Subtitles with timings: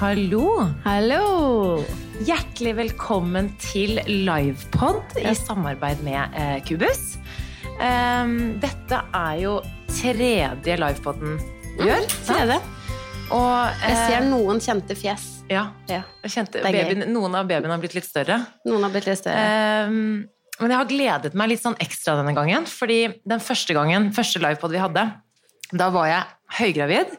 [0.00, 0.66] Hallo!
[0.84, 1.80] Hallo!
[2.26, 7.16] Hjertelig velkommen til livepod i samarbeid med eh, Kubus.
[7.82, 9.54] Ehm, dette er jo
[9.90, 11.38] tredje livepoden
[11.78, 12.04] vi gjør.
[12.04, 12.60] Mm, Tredje.
[13.36, 15.26] Og Jeg ser eh, noen kjente fjes.
[15.50, 16.02] ja, Ja.
[16.24, 18.40] kjente babyen, Noen av babyene har blitt litt større.
[18.68, 19.88] Noen har blitt litt større.
[19.88, 20.28] Um,
[20.60, 24.40] men jeg har gledet meg litt sånn ekstra denne gangen, fordi den første gangen, første
[24.40, 25.04] livepod vi hadde,
[25.76, 26.24] da var jeg
[26.60, 27.16] høygravid.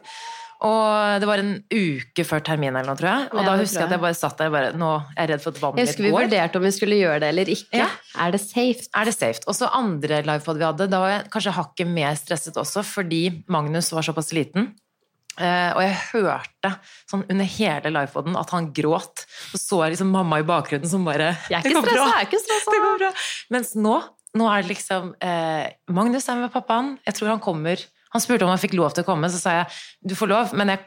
[0.66, 3.26] Og det var en uke før termin eller noe, tror jeg.
[3.30, 5.30] Og Ja, da husker jeg at jeg bare satt der og bare Nå er jeg
[5.30, 7.52] redd for at vannet Jeg mitt husker vi vurderte om vi skulle gjøre det eller
[7.54, 7.78] ikke.
[7.78, 7.86] Ja.
[8.24, 8.88] Er det safe?
[8.90, 9.44] Er det safe?
[9.46, 13.22] Og så andre livepod vi hadde, da var jeg kanskje hakket mer stresset også, fordi
[13.46, 14.72] Magnus var såpass liten.
[15.38, 16.70] Uh, og jeg hørte
[17.06, 19.22] sånn under hele livepoden at han gråt.
[19.52, 21.92] Så så jeg liksom mamma i bakgrunnen som bare Jeg er «Det ikke går bra,
[21.92, 22.08] stressa.
[22.10, 22.72] Jeg er ikke stressa.
[22.74, 23.10] Det går bra.
[23.54, 23.94] Mens nå,
[24.42, 26.96] nå er det liksom uh, Magnus er med pappaen.
[27.06, 27.86] Jeg tror han kommer.
[28.14, 29.66] Han spurte om han fikk lov til å komme, så sa jeg
[30.08, 30.84] du får lov, men jeg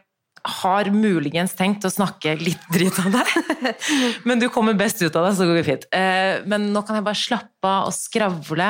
[0.62, 3.34] har muligens tenkt å snakke litt dritt om deg.
[4.28, 5.84] Men du kommer best ut av det, så går det fint.
[5.94, 8.70] Eh, Men nå kan jeg bare slappe av og skravle,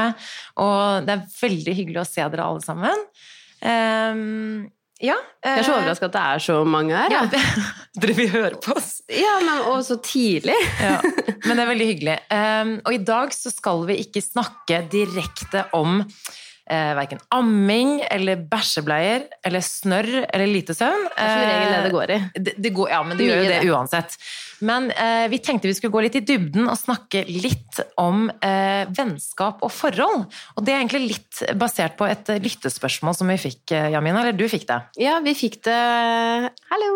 [0.60, 3.06] og det er veldig hyggelig å se dere alle sammen.
[3.64, 4.68] Eh,
[5.02, 5.16] Ja.
[5.42, 7.10] Jeg er så overraska at det er så mange her.
[7.10, 7.64] Ja, Ja,
[8.04, 9.00] dere vil høre på oss.
[9.10, 10.58] ja men Og så tidlig.
[10.84, 11.00] Ja,
[11.48, 12.18] men det er veldig hyggelig.
[12.30, 16.04] Um, og i dag så skal vi ikke snakke direkte om
[16.72, 21.10] uh, verken amming eller bæsjebleier eller snørr eller lite søvn.
[21.12, 22.22] Det er som regel det det går i.
[22.38, 24.18] Det, det går, ja, men det gjør jo det uansett.
[24.62, 28.86] Men eh, vi tenkte vi skulle gå litt i dybden og snakke litt om eh,
[28.94, 30.28] vennskap og forhold.
[30.56, 34.22] Og det er egentlig litt basert på et eh, lyttespørsmål som vi fikk, eh, Jamina.
[34.22, 34.80] Eller du fikk det.
[35.02, 35.80] Ja, vi fikk det
[36.70, 36.92] Hallo!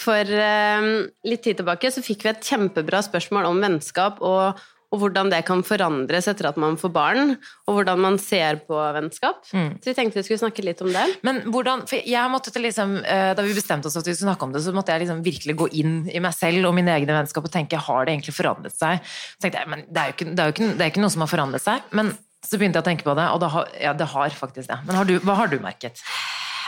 [0.00, 0.90] For eh,
[1.28, 5.42] litt tid tilbake så fikk vi et kjempebra spørsmål om vennskap og, og hvordan det
[5.46, 7.34] kan forandres etter at man får barn,
[7.68, 9.44] og hvordan man ser på vennskap.
[9.54, 9.76] Mm.
[9.78, 11.04] Så vi tenkte vi skulle snakke litt om det.
[11.26, 14.32] Men hvordan, for jeg måtte liksom, eh, Da vi bestemte oss for at vi skulle
[14.32, 16.90] snakke om det, så måtte jeg liksom virkelig gå inn i meg selv og mine
[16.96, 18.98] egne vennskap og tenke har det egentlig forandret seg.
[19.06, 21.04] Så tenkte jeg, men det er jo ikke, det er jo ikke, det er ikke
[21.06, 21.94] noe som har forandret seg.
[21.94, 22.12] Men
[22.42, 24.82] så begynte jeg å tenke på det, og det har, ja, det har faktisk det.
[24.88, 26.02] Men har du, hva har du merket?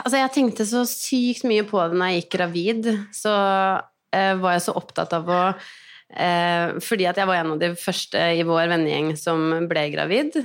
[0.03, 2.91] Altså, jeg tenkte så sykt mye på det når jeg gikk gravid.
[3.16, 3.32] Så
[4.15, 5.44] eh, var jeg så opptatt av å
[6.17, 10.39] eh, Fordi at jeg var en av de første i vår vennegjeng som ble gravid.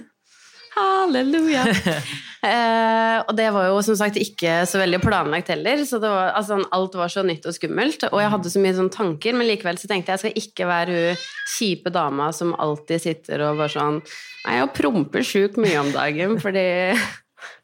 [0.78, 1.64] Halleluja!
[2.50, 5.82] eh, og det var jo som sagt ikke så veldig planlagt heller.
[5.88, 8.06] Så det var, altså, alt var så nytt og skummelt.
[8.12, 10.70] Og jeg hadde så mye sånne tanker, men likevel så tenkte jeg jeg skal ikke
[10.70, 11.24] være hun
[11.58, 14.02] kjipe dama som alltid sitter og bare sånn
[14.48, 16.64] Nei, jeg promper sjukt mye om dagen fordi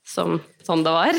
[0.06, 0.38] som,
[0.68, 1.16] sånn det var.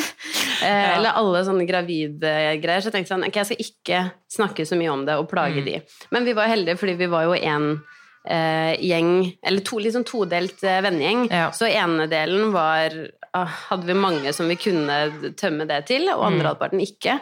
[0.65, 2.31] Eh, Eller alle sånne gravide
[2.63, 2.81] greier.
[2.85, 4.01] Så jeg tenkte sånn, ok, jeg skal ikke
[4.37, 5.65] snakke så mye om det og plage Mm.
[5.67, 5.81] de.
[6.13, 7.83] Men vi var heldige, fordi vi var jo en
[8.27, 11.27] eh, gjeng, eller to, liksom todelt eh, vennegjeng.
[11.31, 11.51] Ja.
[11.53, 12.95] Så ene delen var
[13.35, 16.27] ah, Hadde vi mange som vi kunne tømme det til, og Mm.
[16.33, 17.19] andre halvparten ikke.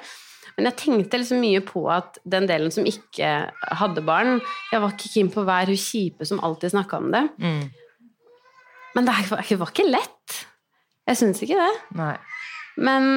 [0.57, 3.51] Men jeg tenkte liksom mye på at den delen som ikke
[3.81, 4.41] hadde barn
[4.71, 7.23] Jeg var ikke keen på å være hun kjipe som alltid snakka om det.
[7.41, 7.71] Mm.
[8.95, 10.47] Men det var ikke lett.
[11.09, 11.73] Jeg syns ikke det.
[12.83, 13.09] Men,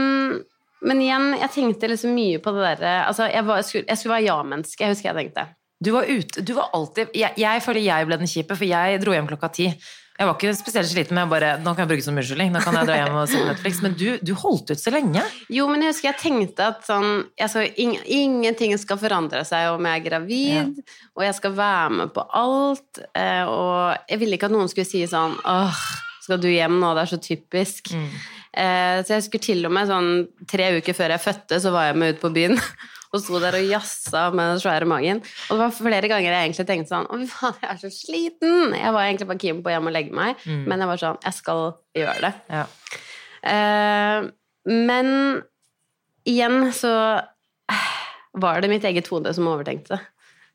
[0.85, 4.15] men igjen, jeg tenkte liksom mye på det derre Altså, jeg, jeg, skulle, jeg skulle
[4.17, 5.45] være ja-menneske, jeg husker jeg tenkte.
[5.85, 8.99] Du var ute, du var alltid jeg, jeg føler jeg ble den kjipe, for jeg
[9.03, 9.69] dro hjem klokka ti.
[10.15, 12.53] Jeg var ikke spesielt sliten, men jeg bare Nå kan jeg bruke det som unnskyldning.
[12.53, 13.81] Nå kan jeg dra hjem og se på Netflix.
[13.83, 15.23] Men du, du holdt ut så lenge.
[15.51, 19.73] Jo, men jeg husker jeg tenkte at sånn jeg skal, ing, Ingenting skal forandre seg
[19.73, 20.79] om jeg er gravid,
[21.19, 23.03] og jeg skal være med på alt.
[23.11, 25.83] Eh, og jeg ville ikke at noen skulle si sånn Åh,
[26.25, 26.91] skal du hjem nå?
[26.97, 27.93] Det er så typisk.
[28.55, 30.11] Eh, så jeg husker til og med sånn
[30.49, 32.59] tre uker før jeg fødte, så var jeg med ut på byen.
[33.15, 35.21] Og sto der og jazza med den svære magen.
[35.47, 37.91] Og det var flere ganger jeg egentlig tenkte sånn Å, fy faen, jeg er så
[37.93, 38.73] sliten!
[38.75, 41.37] Jeg var egentlig bare keen på hjem og legge meg, men jeg var sånn Jeg
[41.37, 41.61] skal
[41.95, 42.33] gjøre det.
[42.51, 42.65] Ja.
[43.53, 44.27] Eh,
[44.89, 45.13] men
[46.27, 46.91] igjen så
[48.35, 50.01] var det mitt eget hode som overtenkte.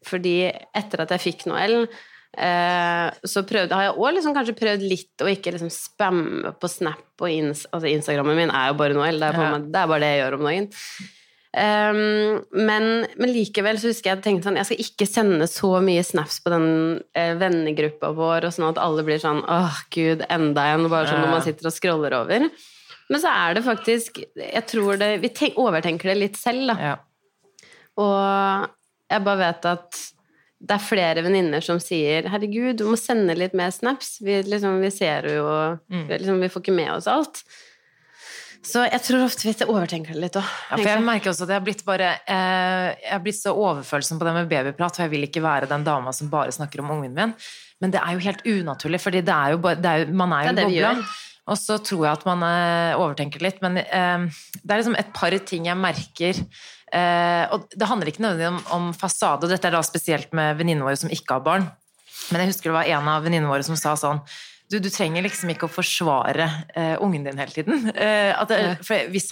[0.04, 0.36] Fordi
[0.76, 1.86] etter at jeg fikk Noel,
[2.36, 7.24] så prøvde, har jeg òg liksom kanskje prøvd litt å ikke liksom spamme på Snap
[7.24, 9.18] og ins, altså Instagrammen min er jo bare Noel.
[9.18, 9.48] Det er, Ja.
[9.56, 10.68] meg, det er bare det jeg gjør om dagen.
[11.50, 12.84] Um, men,
[13.18, 16.52] men likevel så husker jeg tenkte sånn Jeg skal ikke sende så mye snaps på
[16.52, 16.66] den
[17.18, 21.24] eh, vennegruppa vår, og sånn at alle blir sånn åh gud, enda en, bare sånn
[21.24, 22.46] når man sitter og scroller over.
[23.10, 26.76] Men så er det faktisk Jeg tror det Vi tenk, overtenker det litt selv, da.
[26.78, 26.94] Ja.
[27.98, 28.70] Og
[29.10, 29.98] jeg bare vet at
[30.60, 34.18] det er flere venninner som sier 'herregud, du må sende litt mer snaps'.
[34.20, 36.06] Vi, liksom, vi ser jo Mm.
[36.08, 37.42] liksom, vi får ikke med oss alt.
[38.62, 40.44] Så jeg tror ofte vi overtenker det litt òg.
[40.70, 43.54] Ja, for jeg merker også at jeg har blitt bare eh, Jeg har blitt så
[43.56, 46.80] overfølsom på det med babyprat, for jeg vil ikke være den dama som bare snakker
[46.80, 47.34] om ungen min.
[47.80, 50.32] Men det er jo helt unaturlig, fordi det er jo bare, det er jo, man
[50.32, 51.04] er jo det boble.
[51.50, 54.28] Og så tror jeg at man eh, overtenker litt, men eh,
[54.60, 56.44] det er liksom et par ting jeg merker.
[56.90, 60.58] Eh, og det handler ikke nødvendigvis om, om fasade, og dette er da spesielt med
[60.58, 61.68] venninnene våre som ikke har barn.
[62.30, 64.22] Men jeg husker det var en av venninnene våre som sa sånn
[64.70, 66.46] du, du, trenger liksom ikke å forsvare
[66.76, 67.88] uh, ungen din hele tiden.
[67.90, 68.58] Uh, det,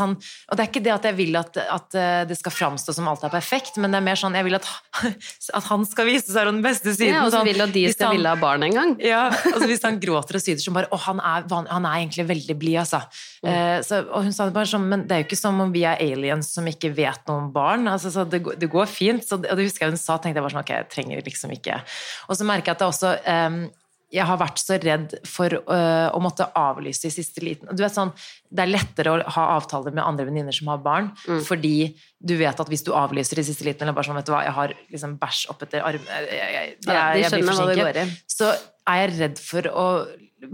[0.00, 2.94] han, og det er ikke det at jeg vil at, at uh, det skal framstå
[2.96, 4.68] som alt er perfekt, men det er mer sånn jeg vil at,
[5.60, 7.14] at han skal vise seg den beste siden.
[7.14, 8.96] Ja, og så sånn, vil at de skal ville ha barn en gang.
[9.04, 12.28] Ja, altså Hvis han gråter og syder som bare Å, han er, han er egentlig
[12.28, 13.04] veldig blid, altså.
[13.46, 13.84] Mm.
[13.86, 15.84] Så, og hun sa det bare sånn Men det er jo ikke som om vi
[15.86, 17.86] er aliens som ikke vet noe om barn.
[17.90, 19.22] Altså, så det, det går fint.
[19.22, 21.52] Så, og det husker jeg hun sa, tenkte jeg bare sånn Ok, jeg trenger liksom
[21.54, 21.78] ikke
[22.26, 23.60] Og så merker jeg at det også um,
[24.08, 27.68] jeg har vært så redd for uh, å måtte avlyse i siste liten.
[27.76, 28.12] Du vet sånn,
[28.48, 31.42] Det er lettere å ha avtaler med andre venninner som har barn, mm.
[31.44, 34.32] fordi du vet at hvis du avlyser i siste liten, eller bare sånn, vet du
[34.32, 38.50] hva, jeg har liksom bæsj oppetter armen jeg, jeg, jeg, jeg, jeg blir forsinket, så
[38.88, 39.86] er jeg redd for å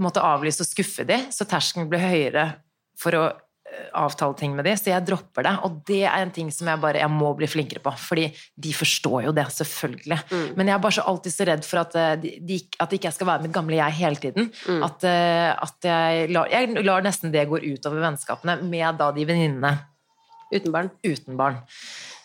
[0.01, 2.49] måtte avlyse og skuffe de, så terskelen blir høyere
[2.99, 3.25] for å
[3.94, 5.53] avtale ting med de, så jeg dropper det.
[5.67, 8.26] Og det er en ting som jeg bare jeg må bli flinkere på, fordi
[8.67, 10.19] de forstår jo det, selvfølgelig.
[10.31, 10.47] Mm.
[10.59, 13.19] Men jeg er bare så alltid så redd for at, eh, de, at ikke jeg
[13.19, 14.50] skal være mitt gamle jeg hele tiden.
[14.67, 14.82] Mm.
[14.87, 19.29] At, eh, at jeg, lar, jeg, lar, nesten det gå utover vennskapene med da de
[19.29, 19.77] venninnene.
[20.55, 20.91] Uten barn.
[21.06, 21.62] Uten barn.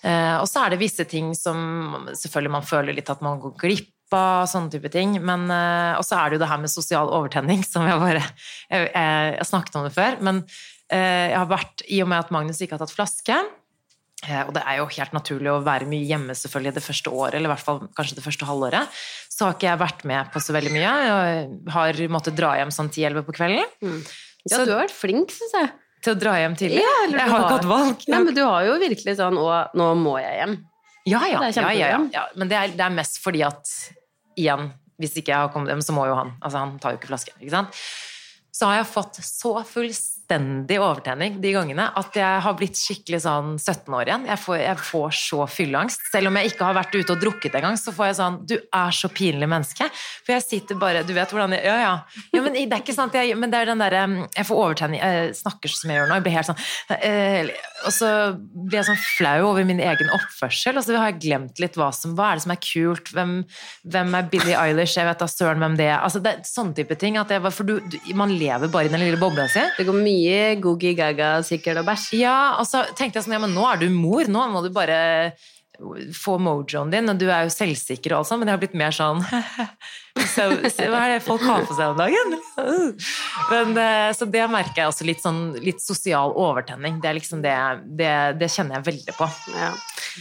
[0.05, 3.55] Eh, og så er det visse ting som selvfølgelig man føler litt at man går
[3.59, 5.19] glipp av, sånne type ting.
[5.21, 8.89] Men og så er det jo det her med sosial overtenning, som jeg bare Jeg,
[8.89, 12.31] jeg, jeg snakket om det før, men Eh, jeg har vært, I og med at
[12.33, 13.35] Magnus ikke har tatt flaske,
[14.25, 17.37] eh, og det er jo helt naturlig å være mye hjemme selvfølgelig det første året,
[17.37, 20.41] eller i hvert fall kanskje det første halvåret, så har ikke jeg vært med på
[20.43, 20.95] så veldig mye.
[21.05, 21.45] Jeg
[21.75, 23.77] har måttet dra hjem sånn 10-11 på kvelden.
[23.85, 24.01] Mm.
[24.47, 25.71] Ja, så, du har vært flink, syns jeg.
[25.99, 26.81] Til å dra hjem tidlig?
[26.81, 28.03] Ja, jeg har ikke hatt valg.
[28.07, 30.53] Nei, men du har jo virkelig sånn Å, nå må jeg hjem.
[31.09, 31.41] Ja, ja.
[31.51, 32.23] ja, ja, ja.
[32.39, 33.71] Men det er, det er, mest fordi at
[34.39, 34.69] igjen,
[35.01, 36.35] hvis ikke jeg har kommet hjem, så må jo han.
[36.39, 37.33] Altså, han tar jo ikke flaske.
[37.39, 37.81] ikke sant?
[38.55, 43.21] Så har jeg fått så fullstendig fullstendig overtenning de gangene at jeg har blitt skikkelig
[43.23, 44.25] sånn 17 år igjen.
[44.29, 46.01] Jeg får, jeg får så fylleangst.
[46.11, 48.55] Selv om jeg ikke har vært ute og drukket engang, så får jeg sånn Du
[48.57, 49.89] er så pinlig menneske.
[50.25, 51.93] For jeg sitter bare Du vet hvordan jeg Ja, ja.
[52.33, 54.03] ja men det er ikke sant, jeg, men det er den derre
[54.35, 56.19] Jeg får overtenning Jeg snakker som jeg gjør nå.
[56.19, 56.61] Jeg blir helt sånn
[56.99, 57.51] eh,
[57.87, 61.61] Og så blir jeg sånn flau over min egen oppførsel, og så har jeg glemt
[61.61, 63.13] litt hva som Hva er det som er kult?
[63.15, 63.35] Hvem,
[63.89, 64.97] hvem er Billie Eilish?
[64.99, 65.99] Jeg vet da søren hvem det er.
[66.03, 67.17] Altså, det er sånne type ting.
[67.19, 69.63] At jeg, for du, du, man lever bare i den lille bobla si.
[69.77, 72.11] Det går mye mye googie gaga sikkert og bæsj.
[72.19, 74.71] Ja, og så tenkte jeg sånn, ja, men nå er du mor, nå må du
[74.75, 74.99] bare
[76.15, 78.77] få mojoen din, og du er jo selvsikker og alt sånt, men jeg har blitt
[78.79, 79.21] mer sånn
[80.17, 80.47] så,
[80.89, 82.35] Hva er det folk har på seg om dagen?
[83.51, 86.99] Men, eh, så det merker jeg også litt sånn litt sosial overtenning.
[87.03, 87.55] Det er liksom det,
[87.99, 88.11] det,
[88.41, 89.29] det kjenner jeg veldig på.
[89.55, 89.71] Ja.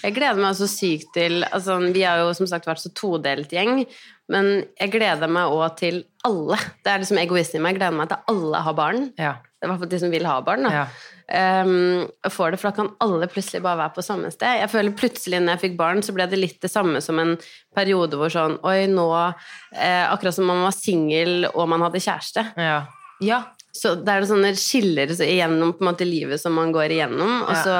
[0.05, 3.53] Jeg gleder meg så sykt til altså, Vi har jo som sagt vært så todelt
[3.55, 3.85] gjeng,
[4.33, 6.59] men jeg gleder meg òg til alle.
[6.85, 7.77] Det er liksom egoisten i meg.
[7.77, 9.13] Jeg gleder meg til alle har barn.
[9.21, 9.37] Ja.
[9.59, 10.67] I hvert fall de som vil ha barn.
[10.69, 10.75] da.
[10.75, 10.89] Ja.
[11.29, 14.63] Um, får det, for da kan alle plutselig bare være på samme sted.
[14.63, 17.35] Jeg føler plutselig når jeg fikk barn, så ble det litt det samme som en
[17.79, 22.45] periode hvor sånn Oi, nå eh, Akkurat som man var singel og man hadde kjæreste.
[22.59, 22.83] Ja.
[23.25, 23.43] ja.
[23.75, 27.45] Så det er sånne skiller så igjennom på en måte livet som man går igjennom.
[27.47, 27.77] Og så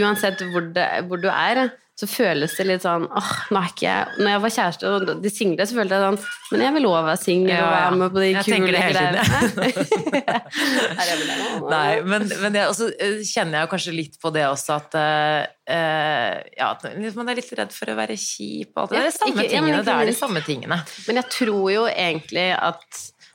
[0.00, 3.84] uansett hvor, det, hvor du er, så føles det litt sånn åh, nå er ikke
[3.86, 6.18] jeg Når jeg var kjæreste og de single, så følte jeg sånn
[6.50, 9.22] Men jeg vil òg være singel ja, og være med på de kule greiene.
[11.74, 15.46] Nei, men, men jeg, også eh, kjenner jeg kanskje litt på det også at uh,
[15.70, 16.82] ja, at
[17.16, 18.98] man er litt redd for å være kjip og alt det.
[18.98, 20.76] Det er, samme ikke, tingene, ja, det er de samme tingene.
[21.06, 22.88] Men jeg tror jo egentlig at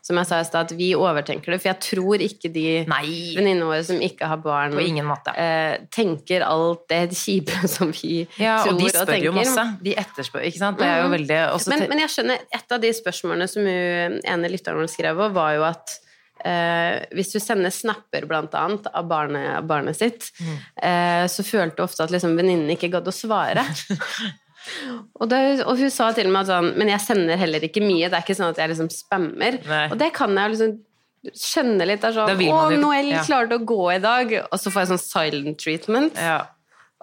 [0.10, 1.60] som jeg sa i stad, at vi overtenker det.
[1.62, 5.36] For jeg tror ikke de venninnene våre som ikke har barn, på ingen måte.
[5.38, 8.82] Eh, tenker alt det kjipe som vi ja, tror og tenker.
[8.82, 9.66] Ja, og de spør jo masse.
[9.86, 10.82] De etterspør, ikke sant.
[10.82, 11.16] Det er jo mm.
[11.20, 11.40] veldig
[11.70, 15.66] men, men, jeg skjønner, et av de spørsmålene som ene lytteren vår skrev, var jo
[15.70, 16.00] at
[16.40, 20.60] Eh, hvis du sender snapper blant annet av barnet, barnet sitt, mm.
[20.88, 23.66] eh, så følte du ofte at liksom, venninnen ikke gadd å svare.
[25.20, 28.10] Og, det, og, hun sa til meg sånn Men jeg sender heller ikke mye.
[28.10, 29.60] Det er ikke sånn at jeg liksom spammer.
[29.70, 29.88] Nei.
[29.90, 30.78] Og det kan jeg liksom
[31.36, 32.04] skjønne litt.
[32.04, 33.26] Det sånn Å, Noel ja.
[33.28, 34.38] klarte å gå i dag.
[34.48, 36.20] Og så får jeg sånn silent treatment.
[36.20, 36.42] Ja.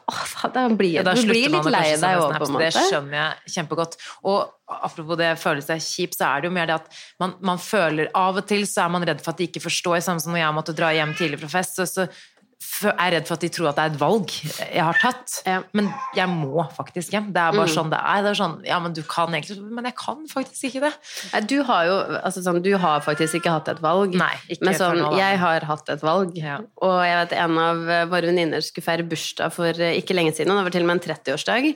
[0.07, 2.69] Åh, da blir, ja, da du blir litt lei deg òg, på en måte.
[2.69, 3.97] Det skjønner jeg kjempegodt.
[4.31, 7.59] Og apropos det føle seg kjip, så er det jo mer det at man, man,
[7.59, 10.31] føler Av og til så er man redd for at de ikke forstår, samme som
[10.35, 11.81] når jeg måtte dra hjem tidlig fra fest.
[11.81, 12.07] så, så
[12.87, 15.35] er redd for at de tror at det er et valg jeg har tatt.
[15.49, 15.59] Ja.
[15.77, 17.29] Men jeg må faktisk hjem.
[17.35, 17.75] Det er bare mm.
[17.75, 18.23] sånn det er.
[18.25, 20.93] Det er sånn, ja, men du kan egentlig Men jeg kan faktisk ikke det.
[21.51, 24.17] Du har jo altså sånn, du har faktisk ikke hatt et valg.
[24.17, 26.37] Nei, ikke men sånn, jeg har hatt et valg.
[26.41, 26.59] Ja.
[26.85, 30.53] Og jeg vet en av våre venninner skulle feire bursdag for eh, ikke lenge siden.
[30.53, 31.71] Og det var til og med en 30-årsdag.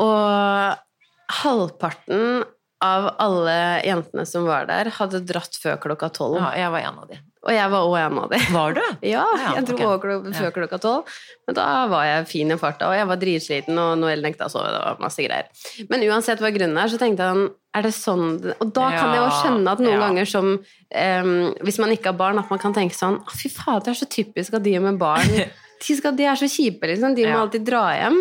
[0.00, 2.42] Og halvparten
[2.84, 6.38] av alle jentene som var der, hadde dratt før klokka tolv.
[6.40, 7.18] Ja, jeg var en av de.
[7.40, 8.38] Og jeg var òg en av de.
[8.52, 8.80] Var du?
[9.14, 10.34] Ja, Ja, jeg dro òg okay.
[10.36, 11.14] før klokka tolv.
[11.48, 14.52] Men da var jeg fin i farta, og jeg var dritsliten, og Noel nekta å
[14.52, 14.68] sove.
[14.74, 15.48] Det var masse greier.
[15.92, 19.20] Men uansett hva grunnen er, så tenkte han er det sånn Og da kan jeg
[19.20, 20.00] jo skjønne at noen ja.
[20.02, 21.28] ganger som um,
[21.62, 24.08] Hvis man ikke har barn, at man kan tenke sånn Fy fader, det er så
[24.10, 25.30] typisk at de med barn
[25.80, 27.14] De, skal, de er så kjipe, liksom.
[27.14, 27.44] De må Ja.
[27.44, 28.18] alltid dra hjem.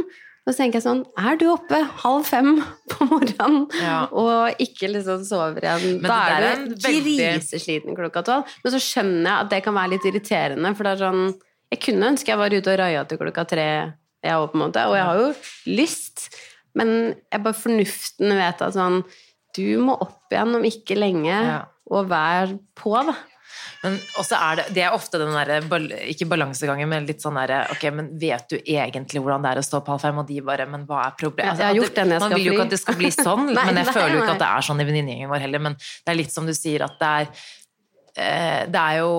[0.49, 2.55] Og så tenker jeg sånn Er du oppe halv fem
[2.89, 3.99] på morgenen Ja.
[4.09, 5.99] og ikke liksom sover igjen?
[6.01, 8.49] Men Da er er du veldig- grisesliten klokka tolv.
[8.63, 11.23] Men så skjønner jeg at det kan være litt irriterende, for det er sånn
[11.71, 13.93] Jeg kunne ønske jeg var ute og raia til klokka tre,
[14.25, 14.87] jeg òg, på en måte.
[14.89, 15.35] Og jeg har jo
[15.67, 16.29] lyst,
[16.73, 19.03] men jeg bare fornuften vet at sånn
[19.53, 21.65] Du må opp igjen om ikke lenge, Ja.
[21.91, 23.13] og vær på, da.
[23.83, 25.59] Men også er det, det er ofte den derre
[26.11, 29.65] Ikke balansegangen, men litt sånn derre Ok, men vet du egentlig hvordan det er å
[29.69, 31.53] stå på halv fem, og de bare Men hva er problemet?
[31.53, 33.11] Altså, jeg har gjort det når jeg Man vil jo ikke at det skal bli
[33.15, 34.37] sånn, Nei, men jeg nei, føler jo ikke nei.
[34.37, 35.65] at det er sånn i venninnegjengen vår heller.
[35.69, 37.29] Men det er litt som du sier, at det er
[38.15, 39.11] eh, Det er jo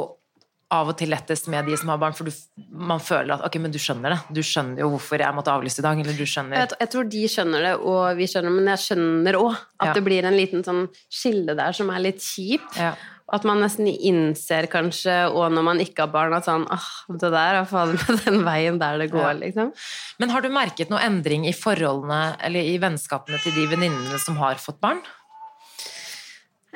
[0.71, 2.35] av og til lettest med de som har barn, for du,
[2.71, 4.19] man føler at ok, men du skjønner det.
[4.37, 7.09] Du skjønner jo hvorfor jeg måtte avlyse i dag, eller du skjønner Jeg, jeg tror
[7.11, 9.95] de skjønner det, og vi skjønner det, men jeg skjønner òg at Ja.
[9.97, 12.79] det blir en liten sånn skille der som er litt kjipt.
[12.79, 12.93] Ja.
[13.31, 17.31] At man nesten innser kanskje, og når man ikke har barn, at sånn ah, det
[17.31, 19.37] der er faen meg den veien der det går, Ja.
[19.39, 19.71] liksom.
[20.19, 24.41] Men har du merket noe endring i forholdene, eller i vennskapene til de venninnene som
[24.43, 24.99] har fått barn?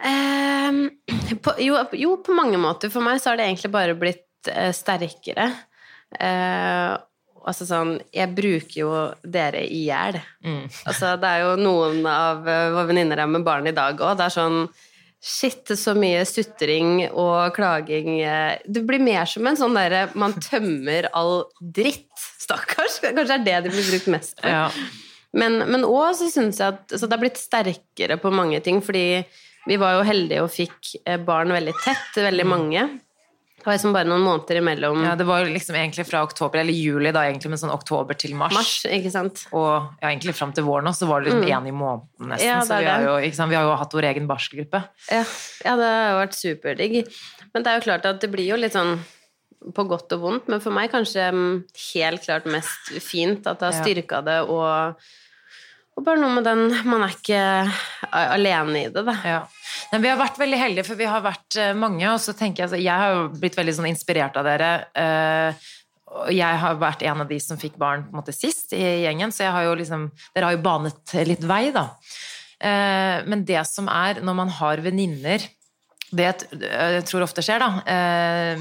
[0.05, 0.91] Ehm,
[1.43, 2.91] på, jo, jo, på mange måter.
[2.93, 5.49] For meg så har det egentlig bare blitt eh, sterkere.
[6.15, 6.95] Eh,
[7.45, 8.91] altså sånn Jeg bruker jo
[9.23, 10.19] dere i hjel.
[10.45, 10.65] Mm.
[10.87, 14.17] Altså, det er jo noen av uh, venninner er med barn i dag òg.
[14.21, 14.61] Det er sånn
[15.25, 18.19] Shit, så mye sutring og klaging.
[18.69, 22.13] Det blir mer som en sånn derre Man tømmer all dritt.
[22.45, 22.99] Stakkars.
[23.01, 24.53] Kanskje det er det de blir brukt mest for.
[24.53, 24.69] Ja.
[25.35, 29.25] Men, òg så syns jeg at så det har blitt sterkere på mange ting, fordi
[29.65, 32.85] vi var jo heldige og fikk eh, barn veldig tett, veldig mange.
[33.65, 36.61] Det var liksom bare noen måneder imellom ja, det var jo liksom egentlig fra oktober,
[36.61, 38.53] eller juli da egentlig, men sånn oktober til mars.
[38.53, 39.47] mars, ikke sant.
[39.57, 39.71] Og
[40.03, 42.51] ja, egentlig fram til våren òg, så var det liksom én i måneden nesten.
[42.51, 43.49] Ja, så vi har, jo, sant?
[43.55, 44.83] vi har jo hatt vår egen barselgruppe.
[45.09, 45.25] Ja,
[45.65, 47.01] ja, det har jo vært superdigg.
[47.57, 48.99] Men det er jo klart at det blir jo litt sånn
[49.73, 51.53] på godt og vondt, men for meg kanskje mm,
[51.95, 55.01] helt klart mest fint at det har styrka det, og,
[55.95, 57.43] og bare noe med den Man er ikke
[58.11, 59.15] alene i det, da.
[59.25, 59.43] Ja.
[59.93, 62.63] Men vi har vært veldig heldige, for vi har vært eh, mange, og så tenker
[62.63, 64.75] jeg altså, Jeg har blitt veldig sånn inspirert av dere.
[64.99, 65.73] eh,
[66.31, 69.33] jeg har vært en av de som fikk barn på en måte sist i gjengen,
[69.35, 71.89] så har liksom Dere har jo banet litt vei, da.
[72.63, 75.43] Eh, men det som er når man har venninner
[76.15, 76.29] det
[76.63, 77.81] jeg tror ofte skjer, da,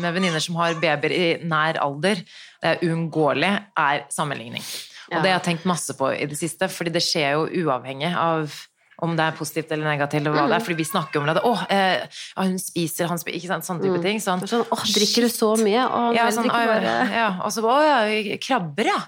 [0.01, 2.23] med venninner som har babyer i nær alder,
[2.63, 4.63] det er uunngåelig, er sammenligning.
[5.11, 8.13] Og det har jeg tenkt masse på i det siste, fordi det skjer jo uavhengig
[8.15, 8.53] av
[9.03, 10.63] om det er positivt eller negativt, eller hva det er.
[10.63, 11.41] Fordi vi snakker om det.
[11.43, 13.65] 'Å, eh, hun spiser, han spiser Ikke sant?
[13.65, 14.19] Sånne type ting.
[14.19, 15.83] Sånn, Sånn, åh, drikker du så mye?
[15.83, 18.99] Og ja, sånn, bare ja, og så Å ja, krabber, ja.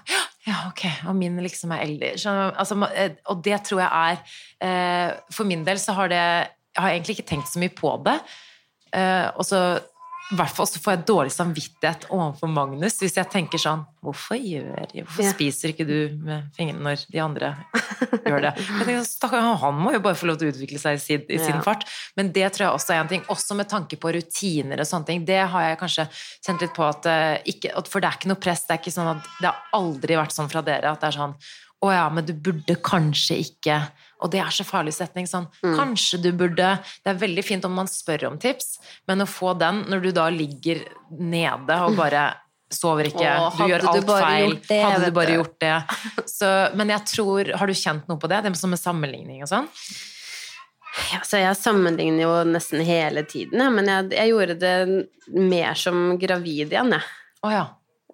[0.46, 0.56] ja.
[0.68, 0.84] Ok.
[1.08, 2.12] Og min liksom er eldre.
[2.58, 4.18] Altså, eh, og det tror jeg er
[4.60, 7.96] eh, For min del så har det Jeg har egentlig ikke tenkt så mye på
[8.04, 8.20] det.
[8.92, 9.80] Eh, og så
[10.32, 14.34] i hvert fall så får jeg dårlig samvittighet overfor Magnus hvis jeg tenker sånn Hvorfor
[14.38, 15.30] gjør Hvorfor Ja.
[15.32, 17.50] spiser ikke du med fingrene når de andre
[18.26, 18.52] gjør det?
[18.86, 21.56] Tenker, han må jo bare få lov til å utvikle seg i sin, i sin
[21.58, 21.62] Ja.
[21.62, 21.86] fart.
[22.18, 23.22] Men det tror jeg også er en ting.
[23.32, 25.24] Også med tanke på rutiner og sånne ting.
[25.26, 26.08] Det har jeg kanskje
[26.46, 28.62] kjent litt på at eh, ikke, at- For det er ikke noe press.
[28.66, 31.18] Det er ikke sånn at det har aldri vært sånn fra dere at det er
[31.18, 31.34] sånn
[31.86, 33.74] å ja, men du burde kanskje ikke
[34.24, 35.26] Og det er så farlig setning.
[35.28, 35.76] Sånn, Mm.
[35.76, 39.56] kanskje du burde Det er veldig fint om man spør om tips, men å få
[39.58, 42.34] den når du da ligger nede og bare
[42.72, 45.76] sover ikke, Åh, du gjør alt du feil, det, hadde du bare gjort det.
[46.26, 48.42] Så, men jeg tror Har du kjent noe på det?
[48.42, 49.68] Det som med sammenligning og sånn?
[51.12, 54.76] Ja, så jeg sammenligner jo nesten hele tiden, men jeg, jeg gjorde det
[55.28, 57.04] mer som gravid igjen, jeg.
[57.44, 57.66] Oh, ja.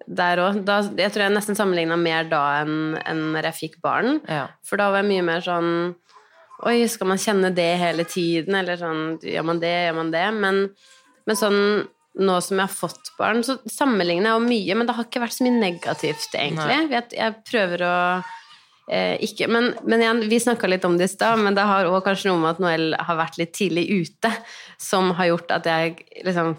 [0.05, 0.61] Der òg.
[0.99, 4.19] Jeg tror jeg nesten sammenligna mer da enn enn når jeg fikk barn.
[4.27, 4.47] ja.
[4.67, 5.69] For da var jeg mye mer sånn
[6.63, 8.55] Oi, skal man kjenne det hele tiden?
[8.55, 10.27] Eller sånn Gjør man det, gjør man det?
[10.37, 10.61] Men,
[11.27, 11.59] men sånn
[12.13, 15.21] nå som jeg har fått barn, så sammenligner jeg jo mye, men det har ikke
[15.23, 16.75] vært så mye negativt, egentlig.
[16.93, 17.95] Jeg, jeg prøver å
[18.91, 21.89] eh, ikke Men, men igjen, vi snakka litt om det i stad, men det har
[21.89, 24.31] òg kanskje noe med at Noel har vært litt tidlig ute,
[24.81, 26.55] som har gjort at jeg liksom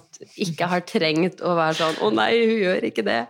[0.46, 3.20] ikke har trengt å være sånn Å nei, hun gjør ikke det.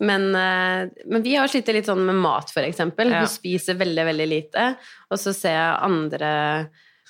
[0.00, 3.12] Men, eh, men vi har slitt litt sånn med mat, for eksempel.
[3.12, 3.22] Ja.
[3.24, 4.66] Hun spiser veldig, veldig lite.
[5.10, 6.32] Og så ser jeg andre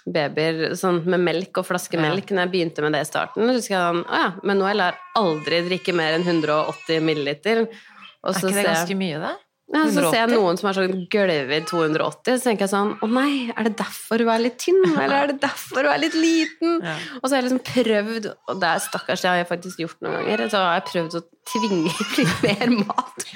[0.06, 3.42] babyer sånn med melk og flaskemelk når jeg begynte med det i starten.
[3.42, 7.64] Så husker jeg sånn Å ja, men Noel har aldri drikke mer enn 180 milliliter.
[8.22, 9.34] Og Er ikke det ganske mye, det?
[9.74, 13.06] Ja, så ser jeg noen som er sånn gølver 280, så tenker jeg sånn Å
[13.10, 14.78] nei, er det derfor hun er litt tynn?
[14.92, 16.76] Eller er det derfor hun er litt liten?
[16.86, 16.92] Ja.
[17.18, 20.06] Og så har jeg liksom prøvd, og det er stakkars, det har jeg faktisk gjort
[20.06, 23.26] noen ganger, så har jeg prøvd å tvinge litt mer mat.